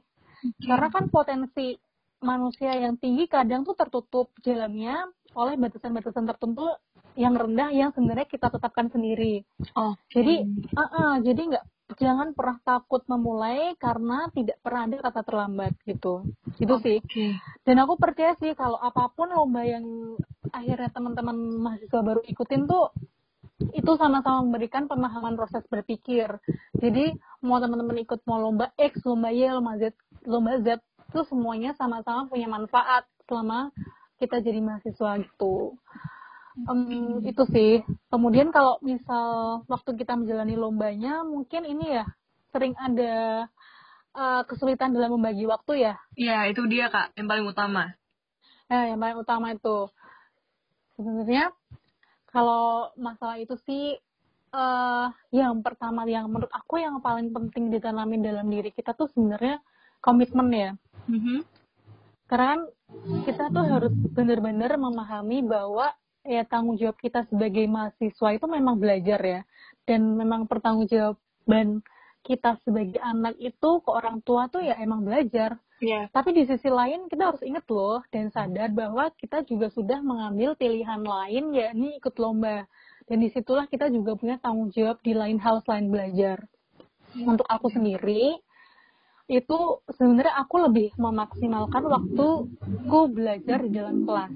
Karena 0.63 0.87
kan 0.91 1.07
potensi 1.07 1.75
manusia 2.23 2.73
yang 2.73 2.97
tinggi 2.97 3.29
kadang 3.29 3.63
tuh 3.63 3.77
tertutup 3.77 4.33
jalannya 4.41 5.07
oleh 5.37 5.53
batasan-batasan 5.59 6.25
tertentu 6.25 6.65
yang 7.17 7.33
rendah 7.33 7.69
yang 7.73 7.89
sebenarnya 7.93 8.27
kita 8.29 8.49
tetapkan 8.49 8.89
sendiri. 8.89 9.41
Oh. 9.73 9.93
Jadi, 10.13 10.45
uh 10.77 10.81
-uh, 10.81 11.13
jadi 11.21 11.41
nggak 11.55 11.65
jangan 11.95 12.35
pernah 12.35 12.59
takut 12.67 12.99
memulai 13.07 13.71
karena 13.79 14.27
tidak 14.35 14.59
pernah 14.59 14.91
ada 14.91 14.97
kata 14.99 15.21
terlambat 15.23 15.73
gitu. 15.87 16.27
Itu 16.59 16.75
oh, 16.75 16.81
sih. 16.83 16.99
Okay. 16.99 17.39
Dan 17.63 17.79
aku 17.79 17.95
percaya 17.95 18.35
sih 18.35 18.51
kalau 18.59 18.75
apa 18.75 19.07
pun 19.15 19.31
lomba 19.31 19.63
yang 19.63 20.17
akhirnya 20.51 20.91
teman-teman 20.91 21.37
mahasiswa 21.63 22.01
baru 22.03 22.21
ikutin 22.27 22.67
tuh 22.67 22.91
itu 23.73 23.91
sama-sama 23.97 24.43
memberikan 24.45 24.85
pemahaman 24.91 25.39
proses 25.39 25.63
berpikir. 25.71 26.27
Jadi 26.77 27.15
mau 27.39 27.57
teman-teman 27.63 28.03
ikut 28.03 28.19
mau 28.27 28.37
lomba 28.37 28.75
X, 28.75 29.01
lomba 29.07 29.31
Y, 29.31 29.47
lomba 29.49 29.79
Z, 29.79 29.95
lomba 30.27 30.59
Z 30.61 30.83
itu 31.07 31.21
semuanya 31.23 31.71
sama-sama 31.79 32.27
punya 32.27 32.51
manfaat 32.51 33.07
selama 33.25 33.71
kita 34.19 34.43
jadi 34.43 34.59
mahasiswa 34.59 35.23
gitu. 35.23 35.79
Um, 36.65 37.21
itu 37.21 37.43
sih. 37.53 37.85
Kemudian 38.09 38.49
kalau 38.49 38.81
misal 38.81 39.61
waktu 39.69 39.93
kita 39.93 40.17
menjalani 40.17 40.57
lombanya, 40.57 41.21
mungkin 41.21 41.69
ini 41.69 42.01
ya 42.01 42.05
sering 42.49 42.73
ada 42.81 43.45
uh, 44.17 44.41
kesulitan 44.49 44.95
dalam 44.95 45.13
membagi 45.19 45.45
waktu 45.45 45.85
ya. 45.85 45.93
Iya, 46.17 46.49
itu 46.49 46.65
dia 46.65 46.89
kak, 46.89 47.13
yang 47.13 47.29
paling 47.29 47.45
utama. 47.45 47.93
Nah, 48.67 48.83
yang 48.89 48.97
paling 48.97 49.17
utama 49.21 49.53
itu 49.53 49.87
sebenarnya 50.97 51.53
kalau 52.33 52.89
masalah 52.97 53.37
itu 53.37 53.53
sih 53.63 53.95
uh, 54.51 55.13
yang 55.29 55.61
pertama 55.61 56.03
yang 56.09 56.25
menurut 56.27 56.51
aku 56.51 56.81
yang 56.81 56.97
paling 56.99 57.29
penting 57.29 57.69
ditanamin 57.69 58.25
dalam 58.25 58.49
diri 58.49 58.73
kita 58.73 58.97
tuh 58.97 59.07
sebenarnya 59.13 59.61
komitmen 60.01 60.49
ya. 60.51 60.71
Mm 61.05 61.19
-hmm. 61.21 61.39
Karena 62.27 62.47
kan 62.57 62.61
kita 63.23 63.43
tuh 63.53 63.65
harus 63.67 63.93
benar-benar 64.11 64.75
memahami 64.75 65.43
bahwa 65.47 65.95
ya 66.27 66.43
tanggung 66.43 66.75
jawab 66.75 66.99
kita 66.99 67.23
sebagai 67.31 67.63
mahasiswa 67.65 68.29
itu 68.35 68.45
memang 68.45 68.75
belajar 68.77 69.19
ya 69.23 69.41
dan 69.87 70.03
memang 70.19 70.45
pertanggungjawaban 70.45 71.81
kita 72.27 72.59
sebagai 72.67 72.99
anak 72.99 73.39
itu 73.39 73.69
ke 73.79 73.89
orang 73.89 74.19
tua 74.19 74.51
tuh 74.51 74.59
ya 74.59 74.75
emang 74.83 75.07
belajar. 75.07 75.55
Yeah. 75.79 76.11
Tapi 76.11 76.35
di 76.35 76.43
sisi 76.43 76.67
lain 76.67 77.07
kita 77.07 77.31
harus 77.31 77.39
ingat 77.39 77.63
loh 77.71 78.03
dan 78.11 78.27
sadar 78.33 78.73
bahwa 78.75 79.07
kita 79.15 79.47
juga 79.47 79.71
sudah 79.71 80.03
mengambil 80.03 80.59
pilihan 80.59 80.99
lain 80.99 81.55
yakni 81.55 81.95
ikut 82.01 82.19
lomba. 82.19 82.67
Dan 83.07 83.23
di 83.23 83.31
situlah 83.31 83.71
kita 83.71 83.87
juga 83.87 84.19
punya 84.19 84.35
tanggung 84.43 84.67
jawab 84.75 84.99
di 84.99 85.15
lain 85.15 85.39
hal 85.39 85.63
selain 85.63 85.87
belajar. 85.87 86.43
Untuk 87.15 87.47
aku 87.47 87.71
sendiri, 87.71 88.35
itu 89.27 89.83
sebenarnya 89.91 90.39
aku 90.39 90.55
lebih 90.71 90.95
memaksimalkan 90.95 91.83
waktu 91.83 92.27
ku 92.87 92.99
belajar 93.11 93.59
di 93.59 93.75
dalam 93.75 94.07
kelas. 94.07 94.31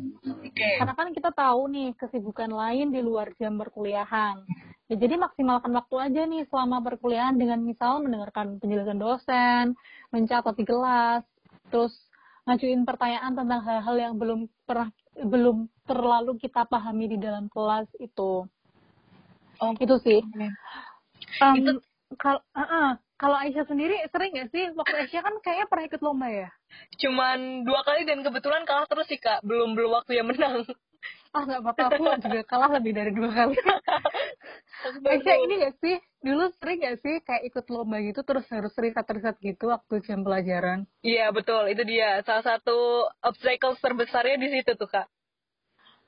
Okay. 0.52 0.84
Karena 0.84 0.94
kan 1.00 1.16
kita 1.16 1.32
tahu 1.32 1.72
nih 1.72 1.96
kesibukan 1.96 2.52
lain 2.52 2.92
di 2.92 3.00
luar 3.00 3.32
jam 3.40 3.56
perkuliahan. 3.56 4.44
Ya, 4.92 5.00
jadi 5.00 5.16
maksimalkan 5.16 5.72
waktu 5.72 5.96
aja 5.96 6.22
nih 6.28 6.44
selama 6.52 6.84
perkuliahan 6.84 7.40
dengan 7.40 7.64
misal 7.64 8.04
mendengarkan 8.04 8.60
penjelasan 8.60 9.00
dosen, 9.00 9.80
mencatat 10.12 10.52
di 10.60 10.68
kelas, 10.68 11.24
terus 11.72 11.96
ngajuin 12.44 12.84
pertanyaan 12.84 13.32
tentang 13.32 13.64
hal-hal 13.64 13.96
yang 13.96 14.14
belum 14.20 14.52
pernah 14.68 14.92
belum 15.16 15.72
terlalu 15.88 16.36
kita 16.36 16.68
pahami 16.68 17.16
di 17.16 17.18
dalam 17.24 17.48
kelas 17.48 17.88
itu. 18.04 18.44
Oh, 19.64 19.72
itu 19.80 19.96
sih. 20.04 20.20
Okay. 20.20 20.52
Um, 21.40 21.56
itu 21.56 21.72
kalau 22.20 22.44
uh 22.52 22.60
-uh, 22.60 22.90
kalau 23.22 23.38
Aisyah 23.38 23.70
sendiri 23.70 24.02
sering 24.10 24.34
gak 24.34 24.50
sih 24.50 24.74
waktu 24.74 25.06
Aisyah 25.06 25.22
kan 25.22 25.36
kayaknya 25.46 25.70
pernah 25.70 25.86
ikut 25.86 26.02
lomba 26.02 26.28
ya? 26.34 26.50
Cuman 26.98 27.62
dua 27.62 27.86
kali 27.86 28.02
dan 28.10 28.26
kebetulan 28.26 28.66
kalah 28.66 28.90
terus 28.90 29.06
sih 29.06 29.22
kak, 29.22 29.46
belum 29.46 29.78
belum 29.78 29.94
waktu 29.94 30.18
yang 30.18 30.26
menang. 30.26 30.66
Ah 31.30 31.46
nggak 31.46 31.62
apa-apa, 31.64 32.02
aku 32.02 32.04
juga 32.28 32.44
kalah 32.50 32.82
lebih 32.82 32.98
dari 32.98 33.14
dua 33.14 33.30
kali. 33.30 33.54
Aisyah 35.14 35.38
ini 35.38 35.54
gak 35.62 35.78
sih 35.78 35.96
dulu 36.26 36.50
sering 36.58 36.82
gak 36.82 36.98
sih 37.06 37.22
kayak 37.22 37.54
ikut 37.54 37.66
lomba 37.70 38.02
gitu 38.02 38.26
terus 38.26 38.50
harus 38.50 38.74
riset-riset 38.74 39.38
gitu 39.38 39.70
waktu 39.70 40.02
jam 40.02 40.26
pelajaran? 40.26 40.90
Iya 41.06 41.30
betul, 41.30 41.70
itu 41.70 41.86
dia 41.86 42.26
salah 42.26 42.42
satu 42.42 43.06
obstacle 43.22 43.78
terbesarnya 43.78 44.42
di 44.42 44.50
situ 44.50 44.74
tuh 44.74 44.90
kak. 44.90 45.06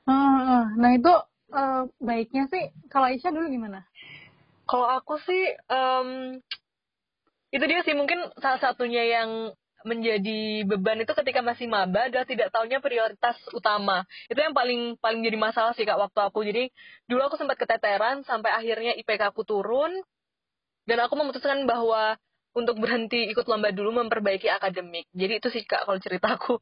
Hmm, 0.10 0.76
nah 0.82 0.91
itu 0.97 1.13
uh, 1.54 1.86
baiknya 2.02 2.49
sih 2.49 2.73
kalau 2.89 3.06
Aisyah 3.13 3.32
dulu 3.32 3.54
gimana? 3.54 3.86
Kalau 4.65 4.89
aku 4.89 5.21
sih 5.21 5.43
um, 5.69 6.41
itu 7.54 7.63
dia 7.70 7.86
sih 7.86 7.94
mungkin 7.94 8.34
salah 8.42 8.58
satunya 8.58 9.06
yang 9.06 9.54
menjadi 9.86 10.63
beban 10.66 11.04
itu 11.04 11.12
ketika 11.12 11.44
masih 11.44 11.68
maba 11.68 12.08
adalah 12.08 12.26
tidak 12.26 12.50
tahunya 12.50 12.80
prioritas 12.80 13.38
utama. 13.52 14.08
Itu 14.32 14.39
yang 14.39 14.56
paling 14.56 14.98
paling 14.98 15.22
jadi 15.22 15.38
masalah 15.38 15.78
sih 15.78 15.86
Kak 15.86 16.00
waktu 16.00 16.20
aku. 16.24 16.42
Jadi 16.48 16.72
dulu 17.06 17.22
aku 17.30 17.36
sempat 17.38 17.60
keteteran 17.60 18.24
sampai 18.26 18.50
akhirnya 18.56 18.98
IPK 18.98 19.36
aku 19.36 19.46
turun 19.46 19.92
dan 20.88 20.98
aku 21.04 21.13
memutuskan 21.20 21.68
bahwa 21.70 22.18
untuk 22.56 22.80
berhenti 22.80 23.30
ikut 23.30 23.46
lomba 23.46 23.70
dulu 23.70 24.02
memperbaiki 24.02 24.50
akademik. 24.50 25.06
Jadi 25.13 25.34
itu 25.38 25.48
sih 25.52 25.63
Kak 25.68 25.86
kalau 25.86 26.00
ceritaku. 26.00 26.58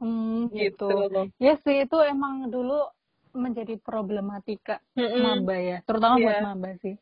Hmm, 0.00 0.48
gitu. 0.56 0.88
gitu. 0.88 1.22
Ya 1.36 1.60
sih 1.60 1.84
itu 1.84 1.96
emang 2.00 2.48
dulu 2.48 2.88
menjadi 3.30 3.78
problematika 3.78 4.82
mm 4.98 5.06
-hmm. 5.06 5.22
maba 5.22 5.54
ya, 5.54 5.78
terutama 5.86 6.18
yeah. 6.18 6.24
buat 6.26 6.34
iya. 6.34 6.42
maba 6.42 6.70
sih 6.82 6.94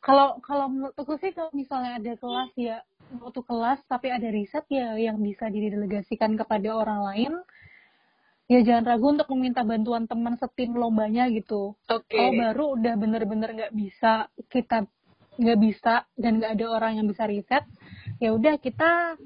kalau 0.00 0.38
kalau 0.44 0.66
menurut 0.70 0.96
aku 0.96 1.18
sih 1.18 1.32
kalau 1.34 1.50
misalnya 1.52 1.98
ada 1.98 2.12
kelas 2.18 2.52
ya 2.58 2.76
waktu 3.22 3.40
kelas 3.42 3.80
tapi 3.86 4.10
ada 4.10 4.28
riset 4.30 4.66
ya 4.70 4.94
yang 4.98 5.18
bisa 5.22 5.46
didelegasikan 5.46 6.34
kepada 6.34 6.74
orang 6.74 7.00
lain 7.06 7.32
ya 8.46 8.62
jangan 8.62 8.94
ragu 8.94 9.06
untuk 9.10 9.26
meminta 9.34 9.66
bantuan 9.66 10.06
teman 10.06 10.38
setim 10.38 10.78
lombanya 10.78 11.26
gitu. 11.34 11.74
Oke. 11.90 12.06
Okay. 12.06 12.14
Kalau 12.14 12.32
baru 12.38 12.64
udah 12.78 12.94
bener-bener 12.94 13.50
nggak 13.58 13.72
-bener 13.74 13.82
bisa 13.90 14.30
kita 14.46 14.86
nggak 15.36 15.58
bisa 15.60 15.94
dan 16.16 16.40
nggak 16.40 16.52
ada 16.56 16.66
orang 16.72 16.92
yang 17.02 17.06
bisa 17.10 17.28
riset, 17.28 17.64
ya 18.22 18.32
udah 18.32 18.56
kita 18.56 19.20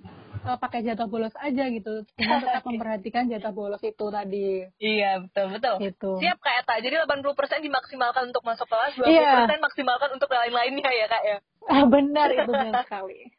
uh, 0.44 0.58
pakai 0.60 0.80
jatah 0.84 1.08
bolos 1.08 1.32
aja 1.36 1.64
gitu. 1.68 2.04
Cuma 2.16 2.36
tetap 2.44 2.64
memperhatikan 2.64 3.28
jatah 3.28 3.52
bolos 3.52 3.82
itu 3.84 4.06
tadi. 4.08 4.64
Iya, 4.80 5.24
betul 5.26 5.46
betul. 5.56 5.74
Gitu. 5.84 6.10
Siap 6.20 6.38
Kak 6.40 6.54
Eta. 6.64 6.74
Jadi 6.80 6.94
80% 7.04 7.66
dimaksimalkan 7.66 8.24
untuk 8.32 8.44
masuk 8.44 8.66
kelas, 8.68 8.96
20% 8.96 9.10
iya. 9.10 9.58
maksimalkan 9.60 10.10
untuk 10.16 10.28
lain-lainnya 10.30 10.90
ya 10.90 11.06
Kak 11.08 11.24
ya. 11.24 11.38
Ah, 11.70 11.84
benar 11.86 12.32
itu 12.32 12.50
benar 12.50 12.82
sekali. 12.88 13.30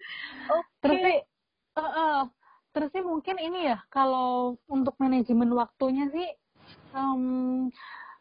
Okay. 0.46 0.78
Terus 0.80 0.98
sih 1.02 1.18
uh, 1.76 1.82
uh, 1.82 2.18
terus 2.72 2.90
sih 2.94 3.04
mungkin 3.04 3.36
ini 3.42 3.74
ya 3.74 3.82
kalau 3.92 4.56
untuk 4.70 4.96
manajemen 5.02 5.52
waktunya 5.52 6.08
sih 6.14 6.30
um, 6.96 7.68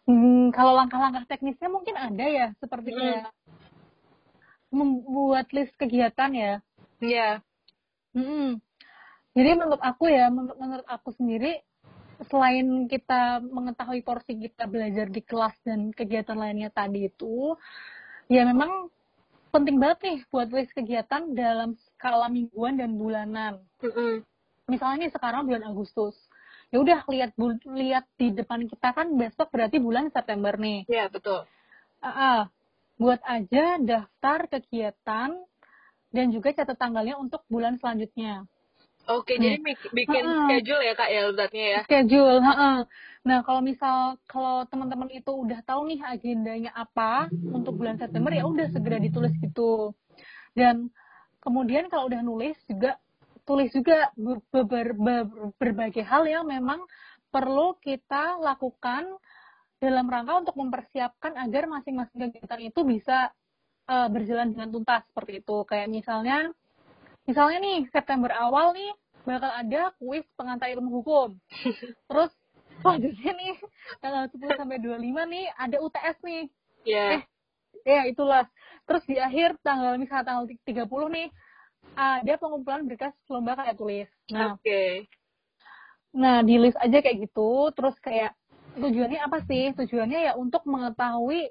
hmm, 0.09 0.51
kalau 0.51 0.75
langkah-langkah 0.75 1.29
teknisnya 1.31 1.71
mungkin 1.71 1.95
ada 1.95 2.27
ya 2.27 2.47
seperti 2.59 2.91
hmm. 2.91 2.99
kayak 2.99 3.31
membuat 4.73 5.47
list 5.55 5.77
kegiatan 5.79 6.33
ya. 6.33 6.55
Iya. 6.99 7.29
Yeah. 7.31 7.35
Hmm. 8.17 8.59
Jadi 9.31 9.51
menurut 9.55 9.83
aku 9.83 10.11
ya, 10.11 10.27
menurut, 10.27 10.59
menurut 10.59 10.87
aku 10.91 11.15
sendiri, 11.15 11.63
selain 12.27 12.91
kita 12.91 13.41
mengetahui 13.41 14.03
porsi 14.03 14.37
kita 14.37 14.67
belajar 14.67 15.07
di 15.07 15.23
kelas 15.23 15.55
dan 15.63 15.95
kegiatan 15.95 16.37
lainnya 16.37 16.69
tadi 16.69 17.07
itu, 17.07 17.55
ya 18.27 18.43
memang 18.43 18.91
penting 19.55 19.79
banget 19.79 19.99
nih 20.03 20.19
buat 20.31 20.49
list 20.51 20.75
kegiatan 20.75 21.31
dalam 21.35 21.79
skala 21.95 22.27
mingguan 22.27 22.79
dan 22.79 22.99
bulanan. 22.99 23.63
Mm 23.83 23.91
-hmm. 23.91 24.13
Misalnya 24.71 25.07
nih 25.07 25.13
sekarang 25.15 25.47
bulan 25.47 25.65
Agustus, 25.67 26.15
ya 26.71 26.79
udah 26.79 27.03
lihat 27.11 27.35
lihat 27.67 28.05
di 28.15 28.31
depan 28.31 28.67
kita 28.67 28.95
kan 28.95 29.15
besok 29.19 29.51
berarti 29.51 29.83
bulan 29.83 30.11
September 30.15 30.55
nih. 30.55 30.87
Iya 30.87 31.11
betul. 31.11 31.47
Uh 32.03 32.09
-uh. 32.09 32.41
Buat 33.01 33.25
aja 33.25 33.81
daftar 33.81 34.45
kegiatan 34.47 35.31
dan 36.13 36.27
juga 36.29 36.53
catat 36.53 36.77
tanggalnya 36.77 37.17
untuk 37.17 37.41
bulan 37.49 37.81
selanjutnya. 37.81 38.45
Oke, 39.09 39.37
hmm. 39.37 39.43
jadi 39.43 39.57
bikin 39.97 40.25
uh, 40.25 40.47
schedule 40.47 40.83
ya 40.85 40.95
kak 40.95 41.11
ya 41.11 41.23
berarti 41.33 41.59
ya? 41.59 41.81
Schedule, 41.89 42.39
uh, 42.43 42.85
Nah 43.21 43.45
kalau 43.45 43.61
misal 43.61 44.17
kalau 44.25 44.65
teman-teman 44.65 45.13
itu 45.13 45.29
udah 45.29 45.61
tahu 45.69 45.93
nih 45.93 46.01
agendanya 46.01 46.73
apa 46.73 47.29
untuk 47.53 47.77
bulan 47.77 48.01
September 48.01 48.33
ya 48.33 48.49
udah 48.49 48.73
segera 48.73 48.97
ditulis 48.97 49.33
gitu. 49.45 49.93
Dan 50.57 50.89
kemudian 51.45 51.93
kalau 51.93 52.09
udah 52.09 52.25
nulis 52.25 52.57
juga 52.65 52.97
tulis 53.45 53.69
juga 53.77 54.09
ber 54.17 54.41
ber 54.49 54.89
ber 54.97 55.21
berbagai 55.61 56.05
hal 56.05 56.25
yang 56.25 56.49
memang 56.49 56.81
perlu 57.29 57.77
kita 57.85 58.41
lakukan 58.41 59.05
dalam 59.81 60.09
rangka 60.09 60.45
untuk 60.45 60.57
mempersiapkan 60.61 61.37
agar 61.41 61.65
masing-masing 61.69 62.29
kegiatan 62.29 62.61
itu 62.61 62.81
bisa 62.85 63.33
uh, 63.89 64.09
berjalan 64.13 64.53
dengan 64.53 64.69
tuntas 64.73 65.05
seperti 65.09 65.41
itu. 65.45 65.57
Kayak 65.69 65.89
misalnya 65.93 66.53
misalnya 67.29 67.59
nih 67.61 67.79
September 67.93 68.31
awal 68.33 68.73
nih 68.73 68.93
bakal 69.25 69.51
ada 69.53 69.93
kuis 70.01 70.25
pengantar 70.37 70.73
ilmu 70.73 71.03
hukum. 71.03 71.37
Terus 72.09 72.33
selanjutnya 72.81 73.33
nih 73.37 73.55
tanggal 74.01 74.25
10 74.33 74.61
sampai 74.61 74.79
25 74.81 75.35
nih 75.35 75.47
ada 75.57 75.77
UTS 75.81 76.17
nih. 76.25 76.43
Iya. 76.89 76.97
Yeah. 76.97 77.21
Eh, 77.85 77.93
ya 77.93 78.03
itulah. 78.09 78.45
Terus 78.89 79.05
di 79.07 79.17
akhir 79.21 79.61
tanggal 79.61 80.01
misalnya 80.01 80.25
tanggal 80.27 80.45
30 80.49 81.17
nih 81.17 81.29
ada 81.97 82.33
pengumpulan 82.37 82.85
berkas 82.89 83.15
lomba 83.29 83.57
kayak 83.57 83.77
tulis. 83.77 84.09
Nah, 84.33 84.57
Oke. 84.57 84.65
Okay. 84.65 84.91
Nah, 86.11 86.43
di 86.43 86.59
list 86.59 86.75
aja 86.83 86.99
kayak 86.99 87.31
gitu, 87.31 87.71
terus 87.71 87.95
kayak 88.03 88.35
tujuannya 88.79 89.21
apa 89.21 89.39
sih? 89.47 89.75
Tujuannya 89.75 90.21
ya 90.31 90.33
untuk 90.39 90.63
mengetahui 90.69 91.51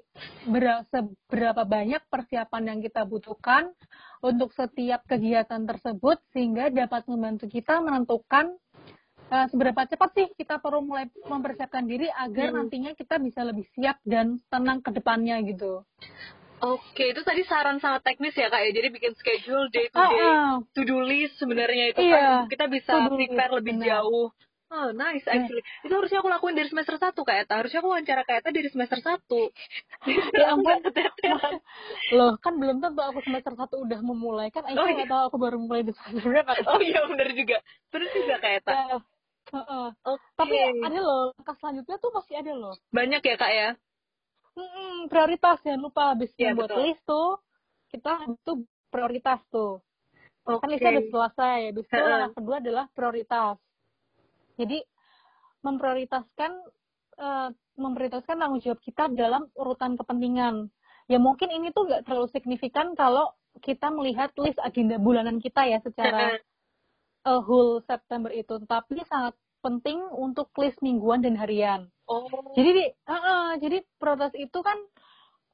seberapa 0.88 1.62
banyak 1.66 2.02
persiapan 2.08 2.62
yang 2.76 2.78
kita 2.80 3.04
butuhkan 3.04 3.72
untuk 4.20 4.52
setiap 4.52 5.04
kegiatan 5.08 5.64
tersebut 5.64 6.20
sehingga 6.32 6.68
dapat 6.68 7.08
membantu 7.08 7.48
kita 7.48 7.80
menentukan 7.80 8.56
uh, 9.32 9.46
seberapa 9.48 9.86
cepat 9.88 10.10
sih 10.12 10.26
kita 10.36 10.60
perlu 10.60 10.84
mulai 10.84 11.08
mempersiapkan 11.24 11.86
diri 11.86 12.10
agar 12.10 12.52
hmm. 12.52 12.56
nantinya 12.60 12.92
kita 12.92 13.16
bisa 13.16 13.46
lebih 13.46 13.64
siap 13.72 13.96
dan 14.04 14.42
tenang 14.52 14.84
ke 14.84 14.90
depannya 14.92 15.40
gitu. 15.46 15.86
Oke, 16.60 17.16
itu 17.16 17.24
tadi 17.24 17.40
saran 17.48 17.80
sangat 17.80 18.04
teknis 18.04 18.36
ya 18.36 18.52
kak 18.52 18.60
ya. 18.68 18.70
Jadi 18.76 18.88
bikin 18.92 19.16
schedule 19.16 19.72
day 19.72 19.88
to 19.88 19.96
day, 19.96 20.20
uh, 20.20 20.28
uh. 20.28 20.52
to 20.76 20.84
do 20.84 21.00
list 21.00 21.40
sebenarnya 21.40 21.96
itu 21.96 22.04
iya, 22.04 22.44
kan 22.44 22.52
kita 22.52 22.68
bisa 22.68 23.08
prepare 23.08 23.52
lebih 23.56 23.80
benar. 23.80 24.04
jauh 24.04 24.28
Oh, 24.70 24.94
nice 24.94 25.26
nah. 25.26 25.34
actually. 25.34 25.66
Nah. 25.66 25.84
Itu 25.90 25.94
harusnya 25.98 26.18
aku 26.22 26.30
lakuin 26.30 26.54
dari 26.54 26.70
semester 26.70 26.94
satu 26.94 27.26
kayak 27.26 27.50
Harusnya 27.50 27.82
aku 27.82 27.90
wawancara 27.90 28.22
kayak 28.22 28.46
dari 28.46 28.70
semester 28.70 29.02
satu. 29.02 29.50
ya 30.38 30.54
ampun. 30.54 30.78
Loh, 32.16 32.38
kan 32.38 32.54
belum 32.54 32.78
tentu 32.78 33.02
aku 33.02 33.18
semester 33.26 33.58
satu 33.58 33.82
udah 33.82 33.98
memulai. 33.98 34.54
Kan 34.54 34.62
Aisyah 34.70 34.78
oh, 34.78 34.86
iya. 34.86 35.06
tahu 35.10 35.22
aku 35.26 35.36
baru 35.42 35.58
mulai 35.58 35.82
di 35.82 35.90
semester 35.90 36.22
berapa. 36.22 36.52
Oh 36.70 36.78
iya, 36.78 37.02
benar 37.10 37.28
juga. 37.34 37.58
Terus 37.90 38.08
juga 38.14 38.36
kayak 38.38 38.62
Ya. 38.70 39.02
Uh, 39.50 39.58
uh. 39.58 39.88
Okay. 40.06 40.38
Tapi 40.38 40.56
ada 40.86 40.98
loh, 41.02 41.34
kelas 41.42 41.58
selanjutnya 41.58 41.96
tuh 41.98 42.10
masih 42.14 42.34
ada 42.38 42.52
loh. 42.54 42.74
Banyak 42.94 43.22
ya, 43.26 43.34
Kak 43.34 43.50
ya? 43.50 43.70
Hmm, 44.54 45.10
prioritas 45.10 45.58
jangan 45.66 45.80
lupa 45.82 46.14
habis 46.14 46.30
ya, 46.38 46.54
buat 46.54 46.70
betul. 46.70 46.86
list 46.86 47.02
tuh 47.02 47.42
kita 47.90 48.30
itu 48.30 48.52
prioritas 48.94 49.40
tuh. 49.50 49.82
Okay. 50.46 50.62
Kan 50.62 50.68
listnya 50.70 50.90
udah 50.94 51.06
selesai, 51.10 51.58
habis 51.74 51.86
itu 51.90 51.98
yang 51.98 52.34
kedua 52.38 52.56
adalah 52.62 52.86
prioritas 52.94 53.58
jadi 54.60 54.84
memprioritaskan 55.64 56.52
uh, 57.16 57.48
memprioritaskan 57.76 58.36
tanggung 58.36 58.60
jawab 58.60 58.80
kita 58.84 59.08
dalam 59.12 59.48
urutan 59.56 59.96
kepentingan. 59.96 60.68
Ya 61.08 61.18
mungkin 61.18 61.48
ini 61.50 61.72
tuh 61.72 61.88
nggak 61.88 62.06
terlalu 62.06 62.28
signifikan 62.30 62.92
kalau 62.94 63.32
kita 63.64 63.90
melihat 63.90 64.30
list 64.38 64.60
agenda 64.62 65.00
bulanan 65.00 65.42
kita 65.42 65.66
ya 65.66 65.82
secara 65.82 66.38
uh, 67.26 67.40
whole 67.42 67.82
September 67.84 68.30
itu, 68.30 68.62
tapi 68.68 69.02
sangat 69.10 69.34
penting 69.60 70.00
untuk 70.16 70.48
list 70.56 70.80
mingguan 70.80 71.20
dan 71.20 71.36
harian. 71.36 71.90
Oh. 72.08 72.26
Jadi 72.56 72.94
uh, 73.06 73.12
uh, 73.12 73.48
jadi 73.58 73.84
proses 74.00 74.32
itu 74.38 74.58
kan 74.64 74.78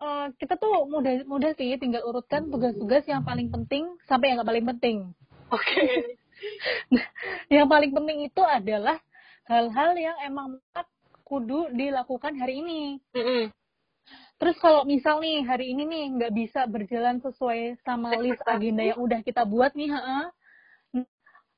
uh, 0.00 0.26
kita 0.38 0.60
tuh 0.60 0.86
mudah 0.86 1.24
mudah 1.26 1.52
sih 1.58 1.74
tinggal 1.80 2.04
urutkan 2.06 2.46
tugas-tugas 2.52 3.02
yang 3.08 3.26
paling 3.26 3.50
penting 3.50 3.96
sampai 4.06 4.30
yang 4.30 4.36
nggak 4.40 4.50
paling 4.50 4.66
penting. 4.76 4.96
Oke. 5.50 5.62
Okay. 5.62 6.25
Yang 7.54 7.66
paling 7.70 7.92
penting 7.92 8.26
itu 8.26 8.42
adalah 8.42 8.98
hal-hal 9.46 9.90
yang 9.94 10.16
emang 10.26 10.58
kudu 11.26 11.70
dilakukan 11.74 12.34
hari 12.38 12.62
ini. 12.62 12.80
Mm-hmm. 13.14 13.42
Terus 14.36 14.56
kalau 14.60 14.84
misal 14.84 15.18
nih 15.18 15.42
hari 15.42 15.72
ini 15.72 15.82
nih 15.88 16.04
nggak 16.20 16.32
bisa 16.36 16.60
berjalan 16.68 17.18
sesuai 17.24 17.80
sama 17.82 18.14
list 18.20 18.44
agenda 18.44 18.84
yang 18.84 19.00
udah 19.00 19.24
kita 19.24 19.42
buat 19.48 19.72
nih, 19.72 19.90
ha 19.90 20.30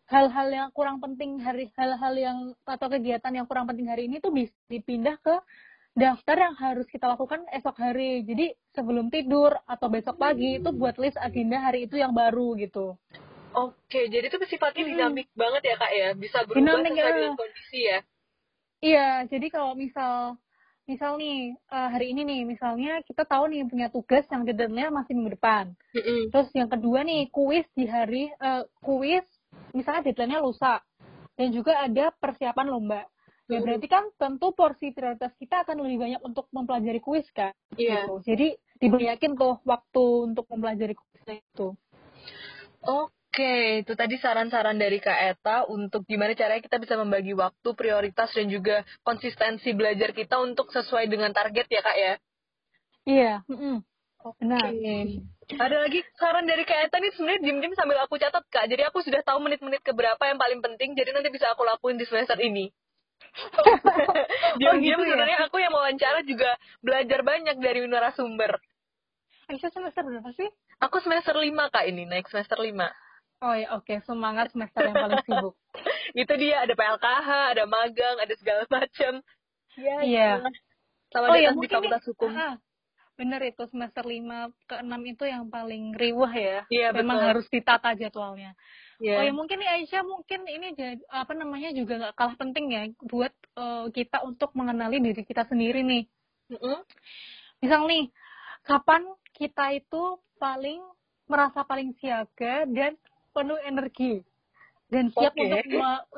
hal-hal 0.09 0.49
yang 0.49 0.69
kurang 0.73 1.05
penting 1.05 1.37
hari 1.37 1.69
hal-hal 1.77 2.15
yang 2.17 2.39
atau 2.65 2.89
kegiatan 2.89 3.29
yang 3.29 3.45
kurang 3.45 3.69
penting 3.69 3.93
hari 3.93 4.09
ini 4.09 4.25
tuh 4.25 4.33
bisa 4.33 4.57
dipindah 4.73 5.21
ke 5.21 5.37
daftar 5.93 6.49
yang 6.49 6.55
harus 6.57 6.89
kita 6.89 7.05
lakukan 7.13 7.45
esok 7.53 7.77
hari. 7.77 8.25
Jadi 8.25 8.57
sebelum 8.73 9.13
tidur 9.13 9.53
atau 9.69 9.93
besok 9.93 10.17
pagi 10.17 10.57
itu 10.57 10.73
buat 10.73 10.97
list 10.97 11.21
agenda 11.21 11.61
hari 11.61 11.85
itu 11.85 12.01
yang 12.01 12.17
baru 12.17 12.57
gitu. 12.57 12.97
Oke, 13.57 14.01
jadi 14.13 14.29
itu 14.29 14.37
sifatnya 14.45 14.85
hmm. 14.85 14.93
dinamik 14.93 15.29
banget 15.33 15.63
ya 15.65 15.75
kak 15.81 15.93
ya, 15.97 16.09
bisa 16.13 16.39
berubah 16.45 16.61
dinamik, 16.61 16.93
sesuai 16.93 17.09
ya. 17.09 17.17
dengan 17.17 17.35
kondisi 17.37 17.79
ya. 17.81 17.99
Iya, 18.79 19.11
jadi 19.27 19.47
kalau 19.51 19.73
misal 19.75 20.39
misal 20.89 21.21
nih 21.21 21.53
uh, 21.69 21.89
hari 21.93 22.17
ini 22.17 22.25
nih 22.25 22.41
misalnya 22.49 23.05
kita 23.05 23.29
tahu 23.29 23.53
nih 23.53 23.69
punya 23.69 23.93
tugas 23.93 24.25
yang 24.33 24.49
deadline-nya 24.49 24.89
masih 24.89 25.13
minggu 25.13 25.37
depan. 25.37 25.77
Mm-hmm. 25.93 26.33
Terus 26.33 26.49
yang 26.57 26.69
kedua 26.73 27.05
nih 27.05 27.29
kuis 27.29 27.69
di 27.77 27.85
hari 27.85 28.33
uh, 28.41 28.65
kuis 28.81 29.25
misalnya 29.77 30.09
deadline-nya 30.09 30.41
lusa 30.41 30.81
dan 31.37 31.49
juga 31.53 31.77
ada 31.85 32.09
persiapan 32.17 32.67
lomba. 32.73 33.05
Ya 33.49 33.65
berarti 33.65 33.89
kan 33.89 34.05
tentu 34.21 34.53
porsi 34.53 34.93
prioritas 34.93 35.33
kita 35.41 35.65
akan 35.65 35.81
lebih 35.81 36.05
banyak 36.05 36.21
untuk 36.21 36.53
mempelajari 36.53 37.01
kuis 37.01 37.25
kan. 37.33 37.53
Iya. 37.77 37.85
Yeah. 37.85 38.05
Gitu. 38.05 38.15
Jadi 38.29 38.49
dibanyakin 38.81 39.33
tuh 39.37 39.57
waktu 39.65 40.05
untuk 40.33 40.45
mempelajari 40.53 40.93
kuisnya 40.93 41.41
itu. 41.41 41.73
Oh, 42.85 43.09
Oke, 43.29 43.85
itu 43.85 43.93
tadi 43.93 44.17
saran-saran 44.17 44.81
dari 44.81 45.05
Kak 45.05 45.21
Eta 45.37 45.69
untuk 45.69 46.09
gimana 46.09 46.33
caranya 46.33 46.65
kita 46.65 46.81
bisa 46.81 46.97
membagi 46.97 47.37
waktu, 47.37 47.69
prioritas, 47.77 48.33
dan 48.33 48.49
juga 48.49 48.83
konsistensi 49.05 49.77
belajar 49.77 50.17
kita 50.17 50.41
untuk 50.41 50.73
sesuai 50.73 51.13
dengan 51.13 51.31
target 51.37 51.69
ya 51.69 51.81
Kak 51.85 51.97
ya? 52.01 52.15
Iya. 53.05 53.35
Mm. 53.47 53.85
Oke. 54.25 54.43
Okay. 54.43 55.23
Ada 55.55 55.77
lagi 55.87 56.01
saran 56.17 56.49
dari 56.49 56.65
Kak 56.65 56.89
Eta 56.89 56.97
nih 56.99 57.13
sebenarnya 57.15 57.41
diem-diem 57.45 57.77
sambil 57.77 58.01
aku 58.01 58.17
catat 58.17 58.43
Kak. 58.49 58.65
Jadi 58.65 58.83
aku 58.89 59.05
sudah 59.05 59.21
tahu 59.21 59.45
menit-menit 59.45 59.85
keberapa 59.85 60.25
yang 60.25 60.41
paling 60.41 60.65
penting, 60.65 60.97
jadi 60.97 61.13
nanti 61.13 61.29
bisa 61.29 61.53
aku 61.53 61.69
lakuin 61.69 62.01
di 62.01 62.09
semester 62.09 62.41
ini. 62.41 62.73
Diam-diam 64.57 64.99
oh, 65.01 65.05
gitu 65.05 65.05
ya? 65.05 65.15
sebenarnya 65.15 65.39
aku 65.47 65.57
yang 65.61 65.73
wawancara 65.77 66.25
juga 66.25 66.57
belajar 66.81 67.21
banyak 67.23 67.57
dari 67.61 67.85
narasumber. 67.85 68.57
Aisyah 69.53 69.71
semester 69.73 70.01
berapa 70.01 70.33
sih? 70.33 70.49
Aku 70.81 70.97
semester 71.05 71.37
lima 71.37 71.69
Kak 71.69 71.85
ini, 71.87 72.09
naik 72.09 72.27
semester 72.33 72.57
lima. 72.61 72.89
Oh 73.39 73.55
ya 73.55 73.71
oke, 73.79 73.87
okay. 73.87 73.99
semangat 74.03 74.51
semester 74.51 74.83
yang 74.83 74.99
paling 74.99 75.23
sibuk. 75.23 75.55
itu 76.27 76.33
dia 76.43 76.67
ada 76.67 76.75
PLKH, 76.75 77.29
ada 77.55 77.65
magang, 77.71 78.17
ada 78.19 78.35
segala 78.35 78.67
macam. 78.67 79.23
Iya. 79.79 79.99
Iya. 80.03 80.31
Sama 81.15 81.31
oh, 81.31 81.39
ya, 81.39 81.55
di 81.55 81.69
Fakultas 81.71 82.03
Hukum. 82.11 82.35
Ah, 82.35 82.59
bener 83.15 83.39
itu 83.47 83.63
semester 83.71 84.03
5 84.03 84.51
ke 84.67 84.75
6 84.83 85.13
itu 85.15 85.25
yang 85.31 85.47
paling 85.47 85.95
riwah 85.95 86.35
ya. 86.35 86.67
Iya, 86.67 86.91
Memang 86.91 87.23
betul. 87.23 87.29
harus 87.31 87.47
ditata 87.47 87.95
jadwalnya. 87.95 88.59
Yeah. 88.99 89.23
Oh 89.23 89.25
ya 89.27 89.31
mungkin 89.31 89.63
nih 89.63 89.71
Aisyah 89.79 90.03
mungkin 90.03 90.43
ini 90.51 90.75
jadi 90.75 90.99
apa 91.07 91.31
namanya 91.31 91.71
juga 91.71 92.03
nggak 92.03 92.19
kalah 92.19 92.35
penting 92.35 92.67
ya 92.75 92.83
buat 93.07 93.31
uh, 93.55 93.87
kita 93.95 94.27
untuk 94.27 94.51
mengenali 94.59 94.99
diri 94.99 95.23
kita 95.23 95.47
sendiri 95.47 95.87
nih. 95.87 96.11
Mm 96.51 96.59
-hmm. 96.59 96.79
Misal 97.63 97.87
nih, 97.87 98.11
kapan 98.67 99.07
kita 99.39 99.79
itu 99.79 100.19
paling 100.43 100.83
merasa 101.31 101.63
paling 101.63 101.95
siaga 102.03 102.67
dan 102.67 102.99
penuh 103.39 103.59
energi 103.63 104.27
dan 104.89 105.13
siap 105.13 105.37
okay. 105.37 105.45
untuk 105.45 105.65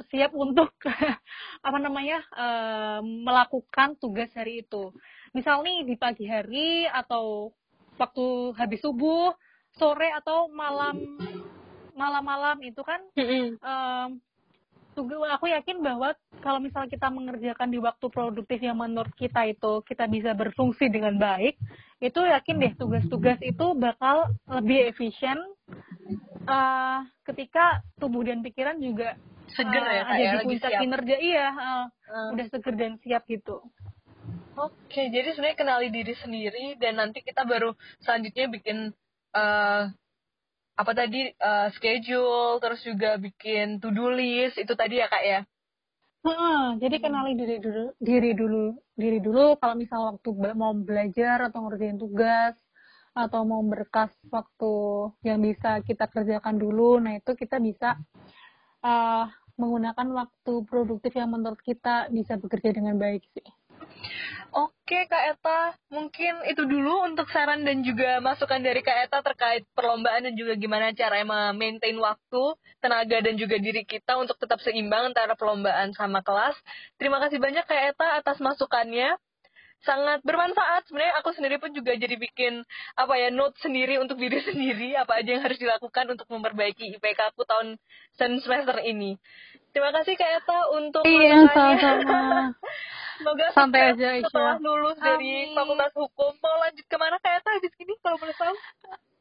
siap 0.09 0.33
untuk 0.33 0.71
apa 1.67 1.79
namanya 1.83 2.23
uh, 2.33 3.01
melakukan 3.03 3.99
tugas 3.99 4.31
hari 4.33 4.63
itu. 4.63 4.95
Misal 5.35 5.61
nih 5.67 5.85
di 5.85 5.95
pagi 5.99 6.25
hari 6.25 6.87
atau 6.87 7.51
waktu 7.99 8.55
habis 8.57 8.81
subuh, 8.81 9.35
sore 9.75 10.15
atau 10.15 10.49
malam 10.49 10.97
malam-malam 11.99 12.63
itu 12.65 12.81
kan 12.81 13.03
um, 13.61 14.11
aku 15.31 15.47
yakin 15.51 15.83
bahwa 15.83 16.15
kalau 16.41 16.63
misalnya 16.63 16.91
kita 16.91 17.09
mengerjakan 17.13 17.69
di 17.69 17.79
waktu 17.83 18.07
produktif 18.09 18.59
yang 18.63 18.79
menurut 18.79 19.13
kita 19.19 19.51
itu 19.51 19.83
kita 19.85 20.07
bisa 20.07 20.31
berfungsi 20.33 20.89
dengan 20.89 21.19
baik, 21.19 21.59
itu 22.01 22.21
yakin 22.23 22.57
deh 22.63 22.73
tugas-tugas 22.79 23.39
itu 23.43 23.67
bakal 23.77 24.31
lebih 24.49 24.95
efisien 24.95 25.37
uh, 26.51 26.99
ketika 27.31 27.81
tubuh 27.97 28.27
dan 28.27 28.43
pikiran 28.43 28.77
juga 28.83 29.15
seger 29.55 29.83
uh, 29.83 29.91
ya 29.91 30.03
ada 30.07 30.19
ya, 30.19 30.33
di 30.43 30.47
puncak 30.47 30.71
kinerja 30.83 31.17
iya 31.23 31.47
uh, 31.55 31.87
uh. 31.89 32.29
udah 32.35 32.47
seger 32.51 32.75
dan 32.75 32.93
siap 33.03 33.23
gitu 33.31 33.63
oke 34.59 35.01
jadi 35.11 35.29
sebenarnya 35.35 35.59
kenali 35.59 35.89
diri 35.95 36.15
sendiri 36.19 36.67
dan 36.77 36.99
nanti 36.99 37.23
kita 37.23 37.47
baru 37.47 37.75
selanjutnya 38.03 38.47
bikin 38.51 38.79
uh, 39.35 39.83
apa 40.81 40.93
tadi 40.97 41.31
uh, 41.39 41.69
schedule 41.77 42.59
terus 42.59 42.81
juga 42.83 43.21
bikin 43.21 43.79
to 43.79 43.95
do 43.95 44.11
list 44.11 44.59
itu 44.59 44.73
tadi 44.75 44.99
ya 44.99 45.09
kak 45.09 45.25
ya 45.25 45.41
Hmm, 46.21 46.77
jadi 46.77 47.01
kenali 47.01 47.33
diri 47.33 47.57
dulu, 47.65 47.97
diri 47.97 48.37
dulu, 48.37 48.77
diri 48.93 49.25
dulu. 49.25 49.57
Kalau 49.57 49.73
misal 49.73 50.01
waktu 50.13 50.53
mau 50.53 50.77
belajar 50.77 51.49
atau 51.49 51.65
ngerjain 51.65 51.97
tugas, 51.97 52.53
atau 53.11 53.43
mau 53.43 53.61
berkas 53.67 54.15
waktu 54.31 54.73
yang 55.27 55.43
bisa 55.43 55.83
kita 55.83 56.07
kerjakan 56.07 56.57
dulu 56.57 57.03
nah 57.03 57.19
itu 57.19 57.35
kita 57.35 57.59
bisa 57.59 57.99
uh, 58.87 59.27
menggunakan 59.59 60.09
waktu 60.15 60.53
produktif 60.65 61.13
yang 61.19 61.35
menurut 61.35 61.61
kita 61.61 62.09
bisa 62.09 62.39
bekerja 62.41 62.71
dengan 62.73 62.97
baik 62.97 63.27
sih 63.35 63.49
Oke 64.51 65.07
Kak 65.07 65.39
Eta, 65.39 65.79
mungkin 65.95 66.43
itu 66.51 66.67
dulu 66.67 67.07
untuk 67.07 67.31
saran 67.31 67.63
dan 67.63 67.87
juga 67.87 68.19
masukan 68.19 68.59
dari 68.59 68.83
Kak 68.83 69.07
Eta 69.07 69.19
terkait 69.23 69.63
perlombaan 69.79 70.27
dan 70.27 70.35
juga 70.35 70.59
gimana 70.59 70.91
cara 70.91 71.23
maintain 71.55 71.95
waktu, 71.95 72.59
tenaga 72.83 73.23
dan 73.23 73.39
juga 73.39 73.63
diri 73.63 73.87
kita 73.87 74.19
untuk 74.19 74.35
tetap 74.43 74.59
seimbang 74.59 75.15
antara 75.15 75.39
perlombaan 75.39 75.95
sama 75.95 76.27
kelas. 76.27 76.59
Terima 76.99 77.23
kasih 77.23 77.39
banyak 77.39 77.63
Kak 77.63 77.95
Eta 77.95 78.07
atas 78.19 78.43
masukannya 78.43 79.15
sangat 79.81 80.21
bermanfaat 80.21 80.85
sebenarnya 80.85 81.15
aku 81.19 81.33
sendiri 81.33 81.57
pun 81.57 81.73
juga 81.73 81.93
jadi 81.93 82.13
bikin 82.13 82.61
apa 82.95 83.15
ya 83.17 83.29
note 83.29 83.57
sendiri 83.59 83.97
untuk 83.97 84.17
diri 84.17 84.39
sendiri 84.49 84.93
apa 84.95 85.19
aja 85.19 85.37
yang 85.37 85.43
harus 85.43 85.57
dilakukan 85.57 86.05
untuk 86.11 86.29
memperbaiki 86.29 86.93
IPK 86.97 87.33
aku 87.33 87.45
tahun 87.45 87.81
semester 88.15 88.77
ini 88.81 89.17
Terima 89.71 89.95
kasih 89.95 90.19
Kak 90.19 90.43
Eta 90.43 90.61
untuk 90.75 91.07
Iya, 91.07 91.47
sama-sama. 91.55 92.51
Semoga 93.23 93.47
sukses 93.55 93.71
aja, 93.95 94.09
Aisyah. 94.19 94.27
setelah 94.27 94.57
lulus 94.59 94.99
dari 94.99 95.47
Amin. 95.47 95.55
Fakultas 95.55 95.95
Hukum. 95.95 96.33
Mau 96.43 96.57
lanjut 96.59 96.87
ke 96.91 96.97
mana 96.99 97.23
Kak 97.23 97.39
Eta 97.39 97.51
habis 97.55 97.71
ini 97.79 97.95
kalau 98.03 98.19
boleh 98.19 98.35
tahu? 98.35 98.51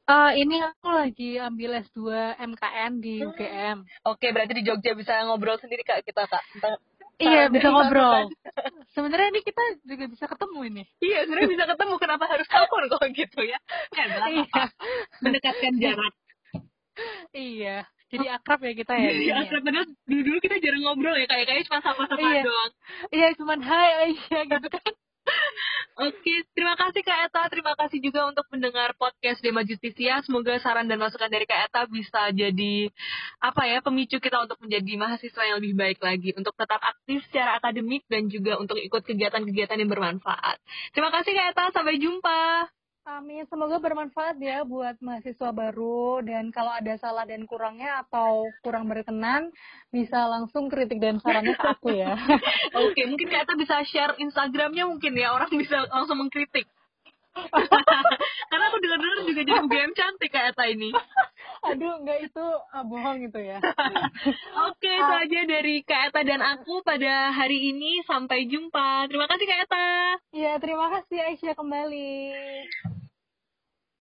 Eh, 0.09 0.31
ini 0.41 0.57
aku 0.57 0.89
lagi 0.89 1.37
ambil 1.37 1.77
S2 1.85 2.01
MKN 2.41 2.91
di 2.97 3.21
Hmm. 3.21 3.29
UGM. 3.29 3.77
Oke, 4.09 4.33
berarti 4.33 4.57
di 4.57 4.65
Jogja 4.65 4.97
bisa 4.97 5.21
ngobrol 5.21 5.61
sendiri 5.61 5.85
Kak 5.85 6.01
kita 6.01 6.25
Kak. 6.25 6.41
Tentang 6.49 6.81
Iya, 7.19 7.51
bisa 7.51 7.67
ngobrol. 7.67 8.31
masukan. 8.31 8.71
Sebenarnya 8.95 9.27
ini 9.29 9.41
kita 9.43 9.63
juga 9.83 10.05
bisa 10.07 10.25
ketemu 10.25 10.59
ini. 10.65 10.83
Iya, 10.99 11.19
sebenarnya 11.27 11.49
bisa 11.51 11.65
ketemu. 11.67 11.93
Kenapa 11.99 12.25
harus 12.25 12.47
telepon 12.47 12.83
kalau 12.87 13.07
gitu 13.11 13.39
ya? 13.43 13.59
Hebat. 13.91 14.21
Iya. 14.31 14.63
Mendekatkan 15.19 15.73
jarak. 15.77 16.13
Iya. 17.31 17.77
Jadi 18.09 18.25
akrab 18.25 18.59
ya 18.65 18.73
kita 18.73 18.93
ya. 18.97 19.05
Jadi 19.05 19.21
jadinya. 19.21 19.43
akrab 19.45 19.61
padahal 19.61 19.85
dulu 20.09 20.21
dulu 20.25 20.37
kita 20.41 20.55
jarang 20.57 20.81
ngobrol 20.81 21.13
ya 21.13 21.27
kayak 21.29 21.45
kayaknya 21.45 21.65
cuma 21.69 21.79
sapa-sapa 21.79 22.17
Iya. 22.19 22.41
doang. 22.41 22.71
Iya, 23.13 23.27
cuman 23.37 23.59
hai 23.61 23.89
Aisyah 24.01 24.41
gitu 24.49 24.67
kan. 24.67 24.88
Oke, 25.99 26.47
terima 26.55 26.79
kasih 26.79 27.03
Kak 27.03 27.27
Eta. 27.27 27.43
Terima 27.51 27.75
kasih 27.75 27.99
juga 27.99 28.31
untuk 28.31 28.47
mendengar 28.55 28.95
podcast 28.95 29.43
Dema 29.43 29.67
Justisia. 29.67 30.23
Semoga 30.23 30.55
saran 30.63 30.87
dan 30.87 30.95
masukan 30.95 31.27
dari 31.27 31.43
Kak 31.43 31.67
Eta 31.67 31.91
bisa 31.91 32.31
jadi 32.31 32.87
apa 33.43 33.67
ya 33.67 33.83
pemicu 33.83 34.15
kita 34.23 34.39
untuk 34.47 34.63
menjadi 34.63 34.95
mahasiswa 34.95 35.43
yang 35.43 35.59
lebih 35.59 35.75
baik 35.75 35.99
lagi, 35.99 36.31
untuk 36.39 36.55
tetap 36.55 36.79
aktif 36.79 37.19
secara 37.27 37.59
akademik 37.59 38.07
dan 38.07 38.31
juga 38.31 38.55
untuk 38.55 38.79
ikut 38.79 39.03
kegiatan-kegiatan 39.03 39.75
yang 39.75 39.91
bermanfaat. 39.91 40.63
Terima 40.95 41.11
kasih 41.11 41.35
Kak 41.35 41.47
Eta. 41.51 41.65
Sampai 41.75 41.99
jumpa. 41.99 42.71
Amin, 43.09 43.41
semoga 43.49 43.81
bermanfaat 43.81 44.37
ya 44.37 44.61
buat 44.61 45.01
mahasiswa 45.01 45.49
baru 45.49 46.21
dan 46.21 46.53
kalau 46.53 46.69
ada 46.69 46.93
salah 47.01 47.25
dan 47.25 47.49
kurangnya 47.49 48.05
atau 48.05 48.45
kurang 48.61 48.85
berkenan 48.85 49.49
bisa 49.89 50.29
langsung 50.29 50.69
kritik 50.69 51.01
dan 51.01 51.17
sarannya 51.17 51.57
ke 51.57 51.67
aku 51.73 51.89
ya. 51.89 52.13
Oke, 52.85 53.01
mungkin 53.09 53.33
Kak 53.33 53.49
Eta 53.49 53.57
bisa 53.57 53.81
share 53.89 54.13
Instagramnya 54.21 54.85
mungkin 54.85 55.17
ya 55.17 55.33
orang 55.33 55.49
bisa 55.49 55.89
langsung 55.89 56.21
mengkritik. 56.21 56.69
Karena 58.53 58.65
aku 58.69 58.77
dengar-dengar 58.77 59.17
juga 59.25 59.33
jadi 59.41 59.51
UGM 59.57 59.91
cantik 59.97 60.29
Kak 60.29 60.45
Eta 60.53 60.65
ini. 60.69 60.93
Aduh, 61.73 62.05
enggak 62.05 62.29
itu 62.29 62.45
ah, 62.71 62.85
bohong 62.85 63.25
itu 63.25 63.39
ya. 63.41 63.57
Oke, 64.69 64.91
itu 64.93 65.13
aja 65.17 65.39
dari 65.49 65.81
Kak 65.81 66.13
Eta 66.13 66.21
dan 66.29 66.45
aku 66.45 66.85
pada 66.85 67.33
hari 67.33 67.73
ini. 67.73 68.05
Sampai 68.05 68.45
jumpa. 68.45 69.09
Terima 69.09 69.25
kasih 69.25 69.45
Kak 69.49 69.59
Eta. 69.65 69.89
Ya, 70.37 70.53
terima 70.61 70.93
kasih 70.93 71.17
Aisyah 71.25 71.57
kembali. 71.57 72.13